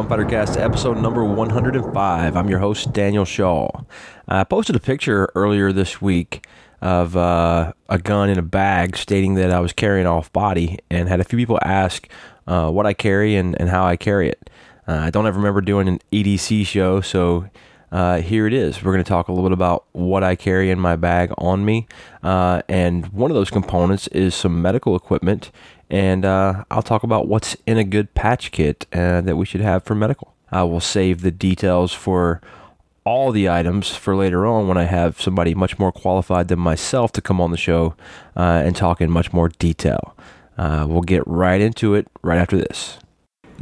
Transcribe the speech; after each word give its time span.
Gunfighter 0.00 0.30
Cast, 0.30 0.56
episode 0.56 0.96
number 0.96 1.22
105. 1.22 2.34
I'm 2.34 2.48
your 2.48 2.58
host, 2.58 2.90
Daniel 2.90 3.26
Shaw. 3.26 3.68
I 4.26 4.44
posted 4.44 4.74
a 4.74 4.80
picture 4.80 5.30
earlier 5.34 5.72
this 5.72 6.00
week 6.00 6.46
of 6.80 7.18
uh, 7.18 7.74
a 7.90 7.98
gun 7.98 8.30
in 8.30 8.38
a 8.38 8.42
bag 8.42 8.96
stating 8.96 9.34
that 9.34 9.50
I 9.50 9.60
was 9.60 9.74
carrying 9.74 10.06
off 10.06 10.32
body 10.32 10.78
and 10.90 11.06
had 11.06 11.20
a 11.20 11.24
few 11.24 11.36
people 11.36 11.58
ask 11.62 12.08
uh, 12.46 12.70
what 12.70 12.86
I 12.86 12.94
carry 12.94 13.36
and, 13.36 13.54
and 13.60 13.68
how 13.68 13.84
I 13.84 13.96
carry 13.96 14.30
it. 14.30 14.48
Uh, 14.88 14.94
I 14.94 15.10
don't 15.10 15.26
ever 15.26 15.36
remember 15.36 15.60
doing 15.60 15.86
an 15.86 15.98
EDC 16.10 16.64
show, 16.64 17.02
so 17.02 17.50
uh, 17.92 18.20
here 18.20 18.46
it 18.46 18.52
is. 18.52 18.82
We're 18.82 18.92
going 18.92 19.04
to 19.04 19.08
talk 19.08 19.28
a 19.28 19.32
little 19.32 19.48
bit 19.48 19.54
about 19.54 19.86
what 19.92 20.22
I 20.22 20.36
carry 20.36 20.70
in 20.70 20.78
my 20.78 20.96
bag 20.96 21.32
on 21.38 21.64
me. 21.64 21.86
Uh, 22.22 22.62
and 22.68 23.06
one 23.08 23.30
of 23.30 23.34
those 23.34 23.50
components 23.50 24.06
is 24.08 24.34
some 24.34 24.62
medical 24.62 24.94
equipment. 24.94 25.50
And 25.88 26.24
uh, 26.24 26.64
I'll 26.70 26.82
talk 26.82 27.02
about 27.02 27.26
what's 27.26 27.56
in 27.66 27.78
a 27.78 27.84
good 27.84 28.14
patch 28.14 28.52
kit 28.52 28.86
uh, 28.92 29.20
that 29.22 29.36
we 29.36 29.44
should 29.44 29.60
have 29.60 29.82
for 29.82 29.94
medical. 29.94 30.34
I 30.52 30.62
will 30.62 30.80
save 30.80 31.22
the 31.22 31.30
details 31.30 31.92
for 31.92 32.40
all 33.04 33.32
the 33.32 33.48
items 33.48 33.88
for 33.88 34.14
later 34.14 34.46
on 34.46 34.68
when 34.68 34.76
I 34.76 34.84
have 34.84 35.20
somebody 35.20 35.54
much 35.54 35.78
more 35.78 35.90
qualified 35.90 36.48
than 36.48 36.58
myself 36.58 37.12
to 37.12 37.20
come 37.20 37.40
on 37.40 37.50
the 37.50 37.56
show 37.56 37.96
uh, 38.36 38.62
and 38.64 38.76
talk 38.76 39.00
in 39.00 39.10
much 39.10 39.32
more 39.32 39.48
detail. 39.48 40.16
Uh, 40.56 40.86
we'll 40.88 41.00
get 41.00 41.26
right 41.26 41.60
into 41.60 41.94
it 41.94 42.06
right 42.22 42.38
after 42.38 42.56
this. 42.56 42.98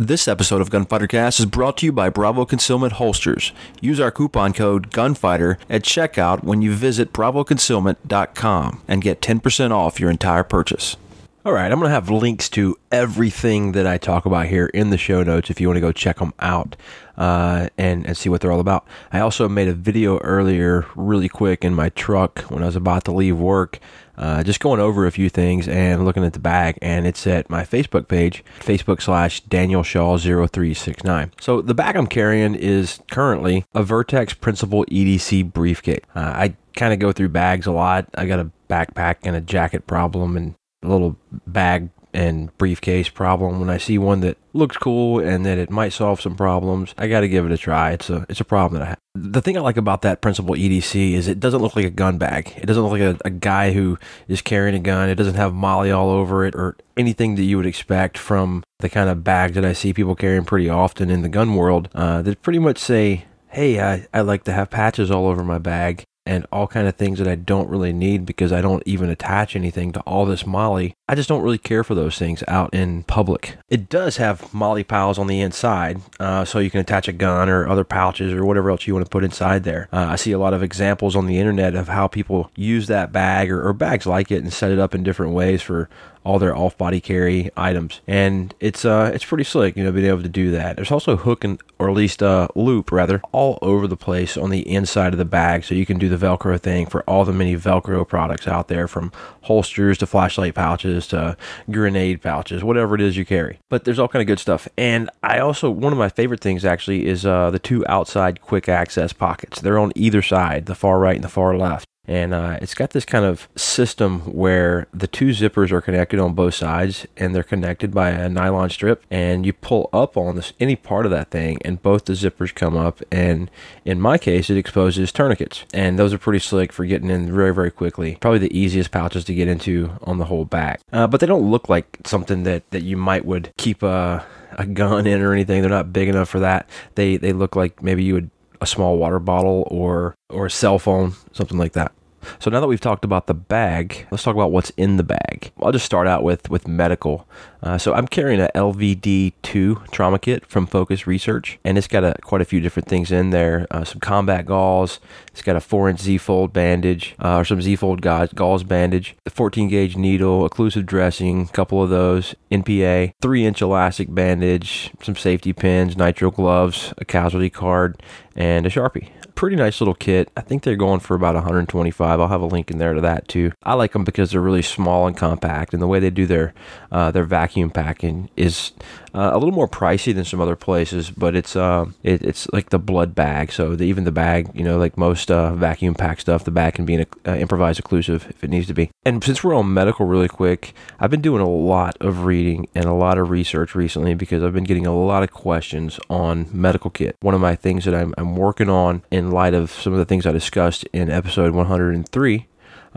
This 0.00 0.28
episode 0.28 0.60
of 0.60 0.70
Gunfighter 0.70 1.08
Cast 1.08 1.40
is 1.40 1.46
brought 1.46 1.78
to 1.78 1.86
you 1.86 1.90
by 1.90 2.08
Bravo 2.08 2.44
Concealment 2.44 2.92
Holsters. 2.92 3.50
Use 3.80 3.98
our 3.98 4.12
coupon 4.12 4.52
code 4.52 4.92
GUNFIGHTER 4.92 5.58
at 5.68 5.82
checkout 5.82 6.44
when 6.44 6.62
you 6.62 6.72
visit 6.72 7.12
bravoconcealment.com 7.12 8.80
and 8.86 9.02
get 9.02 9.20
10% 9.20 9.72
off 9.72 9.98
your 9.98 10.08
entire 10.08 10.44
purchase. 10.44 10.96
All 11.44 11.52
right, 11.52 11.70
I'm 11.70 11.78
going 11.78 11.88
to 11.88 11.94
have 11.94 12.10
links 12.10 12.48
to 12.50 12.76
everything 12.90 13.70
that 13.72 13.86
I 13.86 13.96
talk 13.96 14.26
about 14.26 14.46
here 14.46 14.66
in 14.66 14.90
the 14.90 14.98
show 14.98 15.22
notes 15.22 15.50
if 15.50 15.60
you 15.60 15.68
want 15.68 15.76
to 15.76 15.80
go 15.80 15.92
check 15.92 16.18
them 16.18 16.34
out 16.40 16.74
uh, 17.16 17.68
and, 17.78 18.04
and 18.04 18.16
see 18.16 18.28
what 18.28 18.40
they're 18.40 18.50
all 18.50 18.58
about. 18.58 18.88
I 19.12 19.20
also 19.20 19.48
made 19.48 19.68
a 19.68 19.72
video 19.72 20.18
earlier, 20.18 20.84
really 20.96 21.28
quick, 21.28 21.64
in 21.64 21.74
my 21.74 21.90
truck 21.90 22.40
when 22.50 22.64
I 22.64 22.66
was 22.66 22.74
about 22.74 23.04
to 23.04 23.12
leave 23.12 23.38
work, 23.38 23.78
uh, 24.16 24.42
just 24.42 24.58
going 24.58 24.80
over 24.80 25.06
a 25.06 25.12
few 25.12 25.28
things 25.28 25.68
and 25.68 26.04
looking 26.04 26.24
at 26.24 26.32
the 26.32 26.40
bag. 26.40 26.76
And 26.82 27.06
it's 27.06 27.24
at 27.24 27.48
my 27.48 27.62
Facebook 27.62 28.08
page, 28.08 28.44
Facebook 28.58 29.00
slash 29.00 29.40
Daniel 29.42 29.84
Shaw 29.84 30.18
0369. 30.18 31.32
So 31.40 31.62
the 31.62 31.72
bag 31.72 31.94
I'm 31.94 32.08
carrying 32.08 32.56
is 32.56 32.98
currently 33.12 33.64
a 33.74 33.84
Vertx 33.84 34.38
Principal 34.38 34.84
EDC 34.86 35.52
briefcase. 35.52 36.02
Uh, 36.16 36.32
I 36.34 36.56
kind 36.74 36.92
of 36.92 36.98
go 36.98 37.12
through 37.12 37.28
bags 37.28 37.66
a 37.66 37.72
lot. 37.72 38.08
I 38.16 38.26
got 38.26 38.40
a 38.40 38.50
backpack 38.68 39.18
and 39.22 39.36
a 39.36 39.40
jacket 39.40 39.86
problem 39.86 40.36
and 40.36 40.56
little 40.88 41.16
bag 41.46 41.90
and 42.14 42.56
briefcase 42.58 43.08
problem 43.08 43.60
when 43.60 43.70
I 43.70 43.76
see 43.76 43.98
one 43.98 44.20
that 44.20 44.38
looks 44.52 44.76
cool 44.76 45.20
and 45.20 45.44
that 45.46 45.58
it 45.58 45.70
might 45.70 45.92
solve 45.92 46.20
some 46.20 46.34
problems. 46.34 46.94
I 46.96 47.06
got 47.06 47.20
to 47.20 47.28
give 47.28 47.46
it 47.46 47.52
a 47.52 47.58
try. 47.58 47.92
It's 47.92 48.10
a 48.10 48.24
it's 48.28 48.40
a 48.40 48.44
problem 48.44 48.78
that 48.78 48.86
I 48.86 48.88
have. 48.90 48.98
The 49.14 49.42
thing 49.42 49.56
I 49.56 49.60
like 49.60 49.76
about 49.76 50.02
that 50.02 50.20
principal 50.20 50.54
EDC 50.54 51.12
is 51.12 51.28
it 51.28 51.40
doesn't 51.40 51.60
look 51.60 51.76
like 51.76 51.84
a 51.84 51.90
gun 51.90 52.18
bag. 52.18 52.52
It 52.56 52.66
doesn't 52.66 52.82
look 52.82 52.92
like 52.92 53.00
a, 53.00 53.18
a 53.24 53.30
guy 53.30 53.72
who 53.72 53.98
is 54.26 54.42
carrying 54.42 54.74
a 54.74 54.80
gun. 54.80 55.08
It 55.08 55.16
doesn't 55.16 55.34
have 55.34 55.54
MOLLE 55.54 55.92
all 55.92 56.10
over 56.10 56.44
it 56.44 56.54
or 56.54 56.76
anything 56.96 57.34
that 57.34 57.44
you 57.44 57.56
would 57.56 57.66
expect 57.66 58.16
from 58.16 58.64
the 58.78 58.88
kind 58.88 59.10
of 59.10 59.24
bag 59.24 59.54
that 59.54 59.64
I 59.64 59.72
see 59.72 59.92
people 59.92 60.14
carrying 60.14 60.44
pretty 60.44 60.68
often 60.68 61.10
in 61.10 61.22
the 61.22 61.28
gun 61.28 61.54
world. 61.54 61.88
Uh, 61.94 62.22
that 62.22 62.42
pretty 62.42 62.58
much 62.58 62.78
say, 62.78 63.26
"Hey, 63.48 63.80
I, 63.80 64.06
I 64.14 64.22
like 64.22 64.44
to 64.44 64.52
have 64.52 64.70
patches 64.70 65.10
all 65.10 65.26
over 65.26 65.44
my 65.44 65.58
bag." 65.58 66.04
And 66.28 66.46
all 66.52 66.66
kind 66.66 66.86
of 66.86 66.94
things 66.94 67.18
that 67.18 67.26
I 67.26 67.36
don't 67.36 67.70
really 67.70 67.92
need 67.92 68.26
because 68.26 68.52
I 68.52 68.60
don't 68.60 68.82
even 68.84 69.08
attach 69.08 69.56
anything 69.56 69.92
to 69.92 70.00
all 70.00 70.26
this 70.26 70.46
MOLLE. 70.46 70.90
I 71.08 71.14
just 71.14 71.28
don't 71.28 71.42
really 71.42 71.56
care 71.56 71.82
for 71.82 71.94
those 71.94 72.18
things 72.18 72.44
out 72.46 72.74
in 72.74 73.04
public. 73.04 73.56
It 73.70 73.88
does 73.88 74.18
have 74.18 74.52
MOLLE 74.52 74.84
piles 74.84 75.18
on 75.18 75.26
the 75.26 75.40
inside, 75.40 76.02
uh, 76.20 76.44
so 76.44 76.58
you 76.58 76.70
can 76.70 76.80
attach 76.80 77.08
a 77.08 77.12
gun 77.12 77.48
or 77.48 77.66
other 77.66 77.82
pouches 77.82 78.34
or 78.34 78.44
whatever 78.44 78.70
else 78.70 78.86
you 78.86 78.92
want 78.92 79.06
to 79.06 79.10
put 79.10 79.24
inside 79.24 79.64
there. 79.64 79.88
Uh, 79.90 80.08
I 80.10 80.16
see 80.16 80.32
a 80.32 80.38
lot 80.38 80.52
of 80.52 80.62
examples 80.62 81.16
on 81.16 81.24
the 81.24 81.38
internet 81.38 81.74
of 81.74 81.88
how 81.88 82.08
people 82.08 82.50
use 82.54 82.88
that 82.88 83.10
bag 83.10 83.50
or, 83.50 83.66
or 83.66 83.72
bags 83.72 84.06
like 84.06 84.30
it 84.30 84.42
and 84.42 84.52
set 84.52 84.70
it 84.70 84.78
up 84.78 84.94
in 84.94 85.02
different 85.02 85.32
ways 85.32 85.62
for 85.62 85.88
all 86.28 86.38
their 86.38 86.54
off-body 86.54 87.00
carry 87.00 87.50
items, 87.56 88.02
and 88.06 88.54
it's 88.60 88.84
uh 88.84 89.10
it's 89.14 89.24
pretty 89.24 89.44
slick, 89.44 89.76
you 89.76 89.82
know, 89.82 89.90
being 89.90 90.04
able 90.04 90.22
to 90.22 90.28
do 90.28 90.50
that. 90.50 90.76
There's 90.76 90.92
also 90.92 91.16
hook 91.16 91.42
and 91.42 91.58
or 91.78 91.88
at 91.88 91.96
least 91.96 92.22
uh, 92.22 92.48
loop 92.54 92.92
rather 92.92 93.22
all 93.32 93.58
over 93.62 93.86
the 93.86 93.96
place 93.96 94.36
on 94.36 94.50
the 94.50 94.68
inside 94.68 95.14
of 95.14 95.18
the 95.18 95.24
bag, 95.24 95.64
so 95.64 95.74
you 95.74 95.86
can 95.86 95.98
do 95.98 96.08
the 96.08 96.26
Velcro 96.26 96.60
thing 96.60 96.86
for 96.86 97.02
all 97.04 97.24
the 97.24 97.32
many 97.32 97.56
Velcro 97.56 98.06
products 98.06 98.46
out 98.46 98.68
there, 98.68 98.86
from 98.86 99.10
holsters 99.42 99.96
to 99.98 100.06
flashlight 100.06 100.54
pouches 100.54 101.06
to 101.06 101.34
grenade 101.70 102.20
pouches, 102.20 102.62
whatever 102.62 102.94
it 102.94 103.00
is 103.00 103.16
you 103.16 103.24
carry. 103.24 103.58
But 103.70 103.84
there's 103.84 103.98
all 103.98 104.08
kind 104.08 104.20
of 104.20 104.26
good 104.26 104.40
stuff, 104.40 104.68
and 104.76 105.08
I 105.22 105.38
also 105.38 105.70
one 105.70 105.94
of 105.94 105.98
my 105.98 106.10
favorite 106.10 106.42
things 106.42 106.62
actually 106.62 107.06
is 107.06 107.24
uh, 107.24 107.50
the 107.50 107.58
two 107.58 107.86
outside 107.86 108.42
quick 108.42 108.68
access 108.68 109.14
pockets. 109.14 109.62
They're 109.62 109.78
on 109.78 109.92
either 109.94 110.20
side, 110.20 110.66
the 110.66 110.74
far 110.74 110.98
right 110.98 111.16
and 111.16 111.24
the 111.24 111.28
far 111.28 111.56
left 111.56 111.88
and 112.08 112.32
uh, 112.32 112.58
it's 112.62 112.74
got 112.74 112.90
this 112.90 113.04
kind 113.04 113.26
of 113.26 113.48
system 113.54 114.20
where 114.20 114.86
the 114.94 115.06
two 115.06 115.28
zippers 115.28 115.70
are 115.70 115.82
connected 115.82 116.18
on 116.18 116.32
both 116.32 116.54
sides 116.54 117.06
and 117.18 117.34
they're 117.34 117.42
connected 117.42 117.92
by 117.92 118.10
a 118.10 118.30
nylon 118.30 118.70
strip 118.70 119.04
and 119.10 119.44
you 119.44 119.52
pull 119.52 119.90
up 119.92 120.16
on 120.16 120.34
this 120.34 120.54
any 120.58 120.74
part 120.74 121.04
of 121.04 121.12
that 121.12 121.30
thing 121.30 121.58
and 121.64 121.82
both 121.82 122.06
the 122.06 122.14
zippers 122.14 122.54
come 122.54 122.76
up 122.76 123.02
and 123.12 123.50
in 123.84 124.00
my 124.00 124.16
case 124.16 124.48
it 124.48 124.56
exposes 124.56 125.12
tourniquets. 125.12 125.64
And 125.74 125.98
those 125.98 126.14
are 126.14 126.18
pretty 126.18 126.38
slick 126.38 126.72
for 126.72 126.86
getting 126.86 127.10
in 127.10 127.30
very 127.32 127.54
very 127.54 127.70
quickly. 127.70 128.16
Probably 128.20 128.38
the 128.38 128.58
easiest 128.58 128.90
pouches 128.90 129.24
to 129.26 129.34
get 129.34 129.46
into 129.46 129.92
on 130.02 130.16
the 130.16 130.24
whole 130.24 130.46
back. 130.46 130.80
Uh, 130.90 131.06
but 131.06 131.20
they 131.20 131.26
don't 131.26 131.50
look 131.50 131.68
like 131.68 131.98
something 132.06 132.44
that 132.44 132.68
that 132.70 132.82
you 132.82 132.96
might 132.96 133.26
would 133.26 133.52
keep 133.58 133.82
a 133.82 134.24
a 134.52 134.64
gun 134.64 135.06
in 135.06 135.20
or 135.20 135.34
anything. 135.34 135.60
They're 135.60 135.70
not 135.70 135.92
big 135.92 136.08
enough 136.08 136.30
for 136.30 136.40
that. 136.40 136.68
They 136.94 137.18
they 137.18 137.34
look 137.34 137.54
like 137.54 137.82
maybe 137.82 138.02
you 138.02 138.14
would 138.14 138.30
a 138.60 138.66
small 138.66 138.98
water 138.98 139.18
bottle 139.18 139.68
or 139.70 140.14
or 140.30 140.46
a 140.46 140.50
cell 140.50 140.78
phone 140.78 141.12
something 141.32 141.58
like 141.58 141.72
that 141.72 141.92
so 142.38 142.50
now 142.50 142.60
that 142.60 142.66
we've 142.66 142.80
talked 142.80 143.04
about 143.04 143.26
the 143.26 143.34
bag, 143.34 144.06
let's 144.10 144.22
talk 144.22 144.34
about 144.34 144.52
what's 144.52 144.70
in 144.70 144.96
the 144.96 145.02
bag. 145.02 145.52
I'll 145.62 145.72
just 145.72 145.86
start 145.86 146.06
out 146.06 146.22
with 146.22 146.50
with 146.50 146.68
medical. 146.68 147.28
Uh, 147.62 147.76
so 147.76 147.92
I'm 147.92 148.06
carrying 148.06 148.40
a 148.40 148.48
LVD2 148.54 149.90
trauma 149.90 150.18
kit 150.18 150.46
from 150.46 150.66
Phokus 150.66 151.06
Research, 151.06 151.58
and 151.64 151.76
it's 151.76 151.88
got 151.88 152.04
a, 152.04 152.14
quite 152.22 152.40
a 152.40 152.44
few 152.44 152.60
different 152.60 152.88
things 152.88 153.10
in 153.10 153.30
there. 153.30 153.66
Uh, 153.70 153.84
some 153.84 154.00
combat 154.00 154.46
gauze. 154.46 155.00
It's 155.32 155.42
got 155.42 155.56
a 155.56 155.60
four-inch 155.60 156.00
Z-fold 156.00 156.52
bandage, 156.52 157.16
uh, 157.22 157.38
or 157.38 157.44
some 157.44 157.60
Z-fold 157.60 158.00
gauze, 158.00 158.32
gauze 158.32 158.62
bandage, 158.62 159.16
the 159.24 159.30
14-gauge 159.30 159.96
needle, 159.96 160.48
occlusive 160.48 160.86
dressing, 160.86 161.42
a 161.42 161.52
couple 161.52 161.82
of 161.82 161.90
those, 161.90 162.34
NPA, 162.52 163.12
three-inch 163.20 163.60
elastic 163.60 164.14
bandage, 164.14 164.92
some 165.02 165.16
safety 165.16 165.52
pins, 165.52 165.96
nitrile 165.96 166.34
gloves, 166.34 166.94
a 166.98 167.04
casualty 167.04 167.50
card, 167.50 168.00
and 168.36 168.66
a 168.66 168.70
sharpie 168.70 169.08
pretty 169.38 169.54
nice 169.54 169.80
little 169.80 169.94
kit. 169.94 170.28
I 170.36 170.40
think 170.40 170.64
they're 170.64 170.74
going 170.74 170.98
for 170.98 171.14
about 171.14 171.36
125. 171.36 172.18
I'll 172.20 172.26
have 172.26 172.40
a 172.40 172.46
link 172.46 172.72
in 172.72 172.78
there 172.78 172.92
to 172.92 173.00
that 173.02 173.28
too. 173.28 173.52
I 173.62 173.74
like 173.74 173.92
them 173.92 174.02
because 174.02 174.32
they're 174.32 174.40
really 174.40 174.62
small 174.62 175.06
and 175.06 175.16
compact, 175.16 175.72
and 175.72 175.80
the 175.80 175.86
way 175.86 176.00
they 176.00 176.10
do 176.10 176.26
their 176.26 176.52
uh, 176.90 177.12
their 177.12 177.22
vacuum 177.22 177.70
packing 177.70 178.30
is 178.36 178.72
uh, 179.18 179.30
a 179.32 179.38
little 179.38 179.52
more 179.52 179.66
pricey 179.66 180.14
than 180.14 180.24
some 180.24 180.40
other 180.40 180.54
places, 180.54 181.10
but 181.10 181.34
it's 181.34 181.56
uh, 181.56 181.86
it, 182.04 182.22
it's 182.22 182.48
like 182.52 182.70
the 182.70 182.78
blood 182.78 183.16
bag. 183.16 183.50
So 183.50 183.74
the, 183.74 183.84
even 183.84 184.04
the 184.04 184.12
bag, 184.12 184.48
you 184.54 184.62
know, 184.62 184.78
like 184.78 184.96
most 184.96 185.28
uh, 185.28 185.54
vacuum 185.56 185.96
pack 185.96 186.20
stuff, 186.20 186.44
the 186.44 186.52
bag 186.52 186.74
can 186.74 186.84
be 186.84 186.94
an 186.94 187.06
uh, 187.26 187.34
improvised 187.34 187.82
occlusive 187.82 188.30
if 188.30 188.44
it 188.44 188.50
needs 188.50 188.68
to 188.68 188.74
be. 188.74 188.90
And 189.04 189.24
since 189.24 189.42
we're 189.42 189.56
on 189.56 189.74
medical, 189.74 190.06
really 190.06 190.28
quick, 190.28 190.72
I've 191.00 191.10
been 191.10 191.20
doing 191.20 191.42
a 191.42 191.48
lot 191.48 191.96
of 192.00 192.26
reading 192.26 192.68
and 192.76 192.84
a 192.84 192.92
lot 192.92 193.18
of 193.18 193.28
research 193.28 193.74
recently 193.74 194.14
because 194.14 194.44
I've 194.44 194.54
been 194.54 194.62
getting 194.62 194.86
a 194.86 194.94
lot 194.94 195.24
of 195.24 195.32
questions 195.32 195.98
on 196.08 196.46
medical 196.52 196.88
kit. 196.88 197.16
One 197.20 197.34
of 197.34 197.40
my 197.40 197.56
things 197.56 197.86
that 197.86 197.96
I'm, 197.96 198.14
I'm 198.16 198.36
working 198.36 198.70
on 198.70 199.02
in 199.10 199.32
light 199.32 199.52
of 199.52 199.72
some 199.72 199.92
of 199.92 199.98
the 199.98 200.04
things 200.04 200.26
I 200.26 200.32
discussed 200.32 200.84
in 200.92 201.10
episode 201.10 201.54
103 201.54 202.46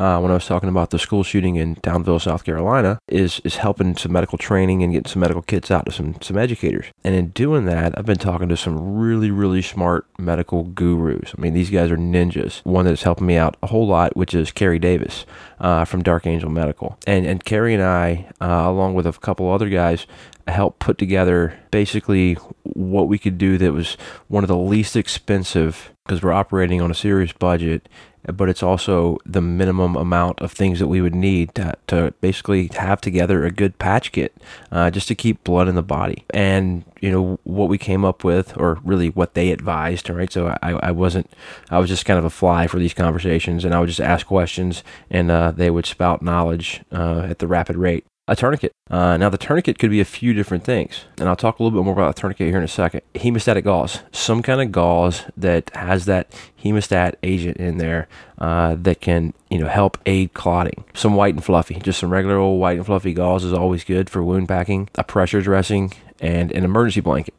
uh, 0.02 0.20
when 0.20 0.32
I 0.32 0.34
was 0.34 0.48
talking 0.48 0.70
about 0.70 0.90
the 0.90 0.98
school 0.98 1.24
shooting 1.24 1.58
in 1.58 1.76
Townville, 1.76 2.20
South 2.20 2.44
Carolina, 2.44 2.98
is 3.08 3.40
is 3.44 3.58
helping 3.58 3.96
some 3.96 4.12
medical 4.12 4.40
training 4.40 4.82
and 4.82 4.92
getting 4.92 5.10
some 5.10 5.20
medical 5.20 5.44
kits 5.44 5.70
out 5.70 5.86
to 5.86 5.92
some 5.92 6.20
some 6.22 6.40
educators. 6.40 6.88
And 7.04 7.14
in 7.14 7.28
doing 7.28 7.66
that, 7.66 7.96
I've 7.96 8.08
been 8.08 8.18
talking 8.18 8.50
to 8.50 8.58
some 8.58 8.98
really 8.98 9.30
really 9.30 9.62
smart 9.62 10.08
medical 10.18 10.64
gurus. 10.64 11.36
I 11.38 11.42
mean, 11.42 11.54
these 11.54 11.70
guys 11.70 11.92
are 11.92 11.98
ninjas. 11.98 12.66
One 12.66 12.86
that's 12.86 13.04
helping 13.04 13.28
me 13.28 13.38
out 13.38 13.58
a 13.62 13.68
whole 13.68 13.86
lot, 13.86 14.18
which 14.18 14.34
is 14.34 14.52
Kerry 14.52 14.80
Davis 14.80 15.28
uh, 15.60 15.86
from 15.86 16.02
Dark 16.02 16.26
Angel 16.26 16.50
Medical, 16.50 16.98
and 17.06 17.28
and 17.28 17.46
Kerry 17.46 17.76
and 17.76 17.84
I, 17.84 18.28
uh, 18.42 18.64
along 18.66 18.96
with 18.96 19.06
a 19.06 19.14
couple 19.14 19.52
other 19.52 19.70
guys, 19.70 20.08
helped 20.48 20.80
put 20.80 20.98
together 20.98 21.60
basically 21.70 22.34
what 22.64 23.08
we 23.08 23.20
could 23.20 23.38
do 23.38 23.58
that 23.60 23.74
was 23.74 23.98
one 24.28 24.44
of 24.44 24.48
the 24.48 24.58
least 24.58 24.96
expensive 24.96 25.92
because 26.06 26.22
we're 26.22 26.34
operating 26.34 26.82
on 26.82 26.92
a 26.92 26.96
serious 26.96 27.32
budget 27.32 27.88
but 28.24 28.50
it's 28.50 28.64
also 28.64 29.18
the 29.26 29.42
minimum 29.42 29.96
amount 29.96 30.40
of 30.42 30.52
things 30.52 30.80
that 30.80 30.88
we 30.88 31.02
would 31.02 31.16
need 31.16 31.54
to, 31.56 31.74
to 31.88 32.14
basically 32.22 32.70
have 32.74 33.02
together 33.02 33.46
a 33.46 33.52
good 33.52 33.78
patch 33.80 34.12
kit 34.12 34.36
uh, 34.72 34.92
just 34.92 35.08
to 35.08 35.16
keep 35.16 35.44
blood 35.44 35.68
in 35.68 35.76
the 35.76 35.84
body. 35.84 36.26
And, 36.32 36.84
you 37.00 37.12
know, 37.12 37.40
what 37.44 37.70
we 37.70 37.78
came 37.78 38.06
up 38.06 38.24
with, 38.24 38.56
or 38.58 38.80
really 38.84 39.10
what 39.10 39.34
they 39.34 39.52
advised, 39.52 40.10
right? 40.10 40.32
So 40.32 40.58
I, 40.62 40.72
I 40.74 40.92
wasn't, 40.92 41.30
I 41.70 41.80
was 41.80 41.90
just 41.90 42.06
kind 42.06 42.20
of 42.20 42.26
a 42.26 42.30
fly 42.30 42.68
for 42.68 42.80
these 42.80 42.94
conversations 42.94 43.66
and 43.66 43.74
I 43.74 43.80
would 43.80 43.90
just 43.90 44.02
ask 44.02 44.26
questions 44.26 44.84
and 45.10 45.32
uh, 45.32 45.52
they 45.52 45.70
would 45.70 45.86
spout 45.86 46.22
knowledge 46.22 46.82
uh, 46.92 47.28
at 47.30 47.40
the 47.40 47.48
rapid 47.48 47.76
rate. 47.76 48.06
A 48.32 48.36
tourniquet. 48.36 48.72
Uh, 48.90 49.18
now, 49.18 49.28
the 49.28 49.38
tourniquet 49.38 49.78
could 49.78 49.90
be 49.90 50.00
a 50.00 50.06
few 50.06 50.34
different 50.34 50.64
things, 50.64 51.04
and 51.20 51.28
I'll 51.28 51.36
talk 51.36 51.60
a 51.60 51.64
little 51.64 51.78
bit 51.78 51.84
more 51.84 51.94
about 51.94 52.18
a 52.18 52.20
tourniquet 52.20 52.48
here 52.48 52.58
in 52.58 52.64
a 52.64 52.68
second. 52.68 53.02
Hemostatic 53.14 53.66
gauze, 53.66 54.00
some 54.14 54.42
kind 54.42 54.62
of 54.62 54.72
gauze 54.72 55.26
that 55.36 55.70
has 55.76 56.06
that 56.06 56.32
hemostat 56.64 57.16
agent 57.24 57.58
in 57.58 57.78
there 57.78 58.08
uh, 58.38 58.76
that 58.80 59.02
can, 59.02 59.34
you 59.50 59.60
know, 59.60 59.68
help 59.68 59.98
aid 60.06 60.34
clotting. 60.34 60.86
Some 60.94 61.16
white 61.16 61.36
and 61.36 61.44
fluffy, 61.44 61.76
just 61.76 62.00
some 62.00 62.10
regular 62.10 62.38
old 62.38 62.62
white 62.62 62.78
and 62.78 62.86
fluffy 62.86 63.14
gauze 63.14 63.44
is 63.44 63.54
always 63.54 63.84
good 63.84 64.10
for 64.10 64.24
wound 64.24 64.48
packing. 64.48 64.90
A 64.96 65.04
pressure 65.04 65.42
dressing 65.42 65.92
and 66.22 66.54
an 66.54 66.64
emergency 66.64 67.02
blanket. 67.02 67.36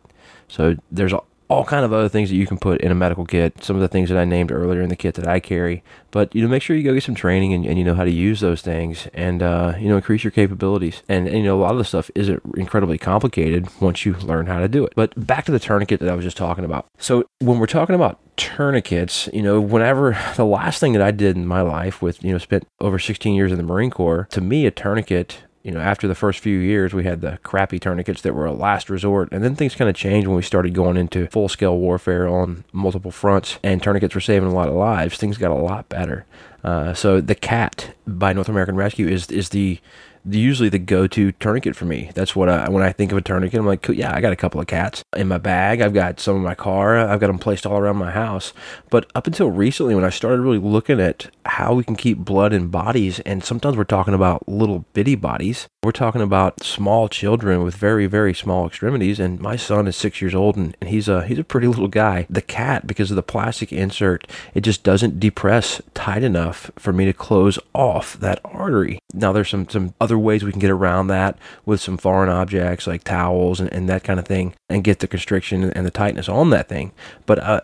So 0.46 0.76
there's 0.90 1.14
all 1.52 1.64
kind 1.66 1.84
of 1.84 1.92
other 1.92 2.08
things 2.08 2.30
that 2.30 2.36
you 2.36 2.46
can 2.46 2.56
put 2.56 2.80
in 2.80 2.90
a 2.90 2.94
medical 2.94 3.26
kit. 3.26 3.62
Some 3.62 3.76
of 3.76 3.82
the 3.82 3.88
things 3.88 4.08
that 4.08 4.16
I 4.16 4.24
named 4.24 4.50
earlier 4.50 4.80
in 4.80 4.88
the 4.88 4.96
kit 4.96 5.16
that 5.16 5.28
I 5.28 5.38
carry, 5.38 5.82
but 6.10 6.34
you 6.34 6.40
know, 6.40 6.48
make 6.48 6.62
sure 6.62 6.74
you 6.74 6.82
go 6.82 6.94
get 6.94 7.02
some 7.02 7.14
training 7.14 7.52
and, 7.52 7.66
and 7.66 7.78
you 7.78 7.84
know 7.84 7.94
how 7.94 8.04
to 8.04 8.10
use 8.10 8.40
those 8.40 8.62
things, 8.62 9.06
and 9.12 9.42
uh, 9.42 9.74
you 9.78 9.88
know, 9.88 9.96
increase 9.96 10.24
your 10.24 10.30
capabilities. 10.30 11.02
And, 11.10 11.28
and, 11.28 11.36
you 11.36 11.44
know, 11.44 11.58
a 11.58 11.60
lot 11.60 11.72
of 11.72 11.78
the 11.78 11.84
stuff 11.84 12.10
isn't 12.14 12.40
incredibly 12.56 12.96
complicated 12.96 13.68
once 13.82 14.06
you 14.06 14.14
learn 14.14 14.46
how 14.46 14.60
to 14.60 14.68
do 14.68 14.86
it. 14.86 14.94
But 14.96 15.12
back 15.26 15.44
to 15.44 15.52
the 15.52 15.60
tourniquet 15.60 16.00
that 16.00 16.08
I 16.08 16.14
was 16.14 16.24
just 16.24 16.38
talking 16.38 16.64
about. 16.64 16.86
So 16.96 17.28
when 17.40 17.58
we're 17.58 17.66
talking 17.66 17.94
about 17.94 18.18
tourniquets, 18.38 19.28
you 19.34 19.42
know, 19.42 19.60
whenever 19.60 20.18
the 20.36 20.46
last 20.46 20.80
thing 20.80 20.94
that 20.94 21.02
I 21.02 21.10
did 21.10 21.36
in 21.36 21.46
my 21.46 21.60
life 21.60 22.00
with 22.00 22.24
you 22.24 22.32
know 22.32 22.38
spent 22.38 22.66
over 22.80 22.98
16 22.98 23.34
years 23.34 23.52
in 23.52 23.58
the 23.58 23.64
Marine 23.64 23.90
Corps, 23.90 24.26
to 24.30 24.40
me, 24.40 24.64
a 24.64 24.70
tourniquet 24.70 25.42
you 25.62 25.70
know, 25.70 25.80
after 25.80 26.08
the 26.08 26.14
first 26.14 26.40
few 26.40 26.58
years, 26.58 26.92
we 26.92 27.04
had 27.04 27.20
the 27.20 27.38
crappy 27.44 27.78
tourniquets 27.78 28.22
that 28.22 28.34
were 28.34 28.46
a 28.46 28.52
last 28.52 28.90
resort. 28.90 29.28
And 29.30 29.44
then 29.44 29.54
things 29.54 29.76
kind 29.76 29.88
of 29.88 29.94
changed 29.94 30.26
when 30.26 30.36
we 30.36 30.42
started 30.42 30.74
going 30.74 30.96
into 30.96 31.28
full 31.28 31.48
scale 31.48 31.78
warfare 31.78 32.26
on 32.26 32.64
multiple 32.72 33.12
fronts, 33.12 33.58
and 33.62 33.82
tourniquets 33.82 34.14
were 34.14 34.20
saving 34.20 34.48
a 34.48 34.54
lot 34.54 34.68
of 34.68 34.74
lives. 34.74 35.16
Things 35.16 35.38
got 35.38 35.52
a 35.52 35.54
lot 35.54 35.88
better. 35.88 36.24
Uh, 36.64 36.94
so 36.94 37.20
the 37.20 37.34
CAT 37.34 37.94
by 38.06 38.32
North 38.32 38.48
American 38.48 38.76
Rescue 38.76 39.08
is 39.08 39.30
is 39.30 39.50
the 39.50 39.80
usually 40.24 40.68
the 40.68 40.78
go-to 40.78 41.32
tourniquet 41.32 41.76
for 41.76 41.84
me. 41.84 42.10
That's 42.14 42.36
what 42.36 42.48
I 42.48 42.68
when 42.68 42.82
I 42.82 42.92
think 42.92 43.12
of 43.12 43.18
a 43.18 43.22
tourniquet, 43.22 43.58
I'm 43.58 43.66
like, 43.66 43.86
yeah, 43.88 44.14
I 44.14 44.20
got 44.20 44.32
a 44.32 44.36
couple 44.36 44.60
of 44.60 44.66
cats 44.66 45.02
in 45.16 45.28
my 45.28 45.38
bag. 45.38 45.80
I've 45.80 45.94
got 45.94 46.20
some 46.20 46.36
in 46.36 46.42
my 46.42 46.54
car. 46.54 46.98
I've 46.98 47.20
got 47.20 47.26
them 47.26 47.38
placed 47.38 47.66
all 47.66 47.78
around 47.78 47.96
my 47.96 48.10
house. 48.10 48.52
But 48.90 49.10
up 49.14 49.26
until 49.26 49.50
recently, 49.50 49.94
when 49.94 50.04
I 50.04 50.10
started 50.10 50.40
really 50.40 50.58
looking 50.58 51.00
at 51.00 51.30
how 51.46 51.74
we 51.74 51.84
can 51.84 51.96
keep 51.96 52.18
blood 52.18 52.52
in 52.52 52.68
bodies, 52.68 53.20
and 53.20 53.42
sometimes 53.44 53.76
we're 53.76 53.84
talking 53.84 54.14
about 54.14 54.48
little 54.48 54.84
bitty 54.92 55.14
bodies. 55.14 55.68
We're 55.82 55.92
talking 55.92 56.22
about 56.22 56.62
small 56.62 57.08
children 57.08 57.64
with 57.64 57.74
very 57.74 58.06
very 58.06 58.34
small 58.34 58.66
extremities. 58.66 59.18
And 59.18 59.40
my 59.40 59.56
son 59.56 59.88
is 59.88 59.96
six 59.96 60.20
years 60.22 60.34
old, 60.34 60.56
and, 60.56 60.76
and 60.80 60.90
he's 60.90 61.08
a 61.08 61.26
he's 61.26 61.38
a 61.38 61.44
pretty 61.44 61.66
little 61.66 61.88
guy. 61.88 62.26
The 62.30 62.42
cat, 62.42 62.86
because 62.86 63.10
of 63.10 63.16
the 63.16 63.22
plastic 63.22 63.72
insert, 63.72 64.26
it 64.54 64.60
just 64.60 64.84
doesn't 64.84 65.18
depress 65.18 65.82
tight 65.94 66.22
enough 66.22 66.70
for 66.76 66.92
me 66.92 67.04
to 67.06 67.12
close 67.12 67.58
off 67.74 68.18
that 68.20 68.40
artery. 68.44 68.98
Now 69.12 69.32
there's 69.32 69.50
some 69.50 69.68
some 69.68 69.94
other 70.00 70.11
other 70.12 70.18
ways 70.18 70.44
we 70.44 70.50
can 70.50 70.60
get 70.60 70.70
around 70.70 71.06
that 71.06 71.38
with 71.64 71.80
some 71.80 71.96
foreign 71.96 72.28
objects 72.28 72.86
like 72.86 73.02
towels 73.02 73.60
and, 73.60 73.72
and 73.72 73.88
that 73.88 74.04
kind 74.04 74.20
of 74.20 74.26
thing 74.26 74.54
and 74.68 74.84
get 74.84 74.98
the 74.98 75.08
constriction 75.08 75.64
and 75.64 75.86
the 75.86 75.90
tightness 75.90 76.28
on 76.28 76.50
that 76.50 76.68
thing. 76.68 76.92
But 77.24 77.38
uh, 77.38 77.60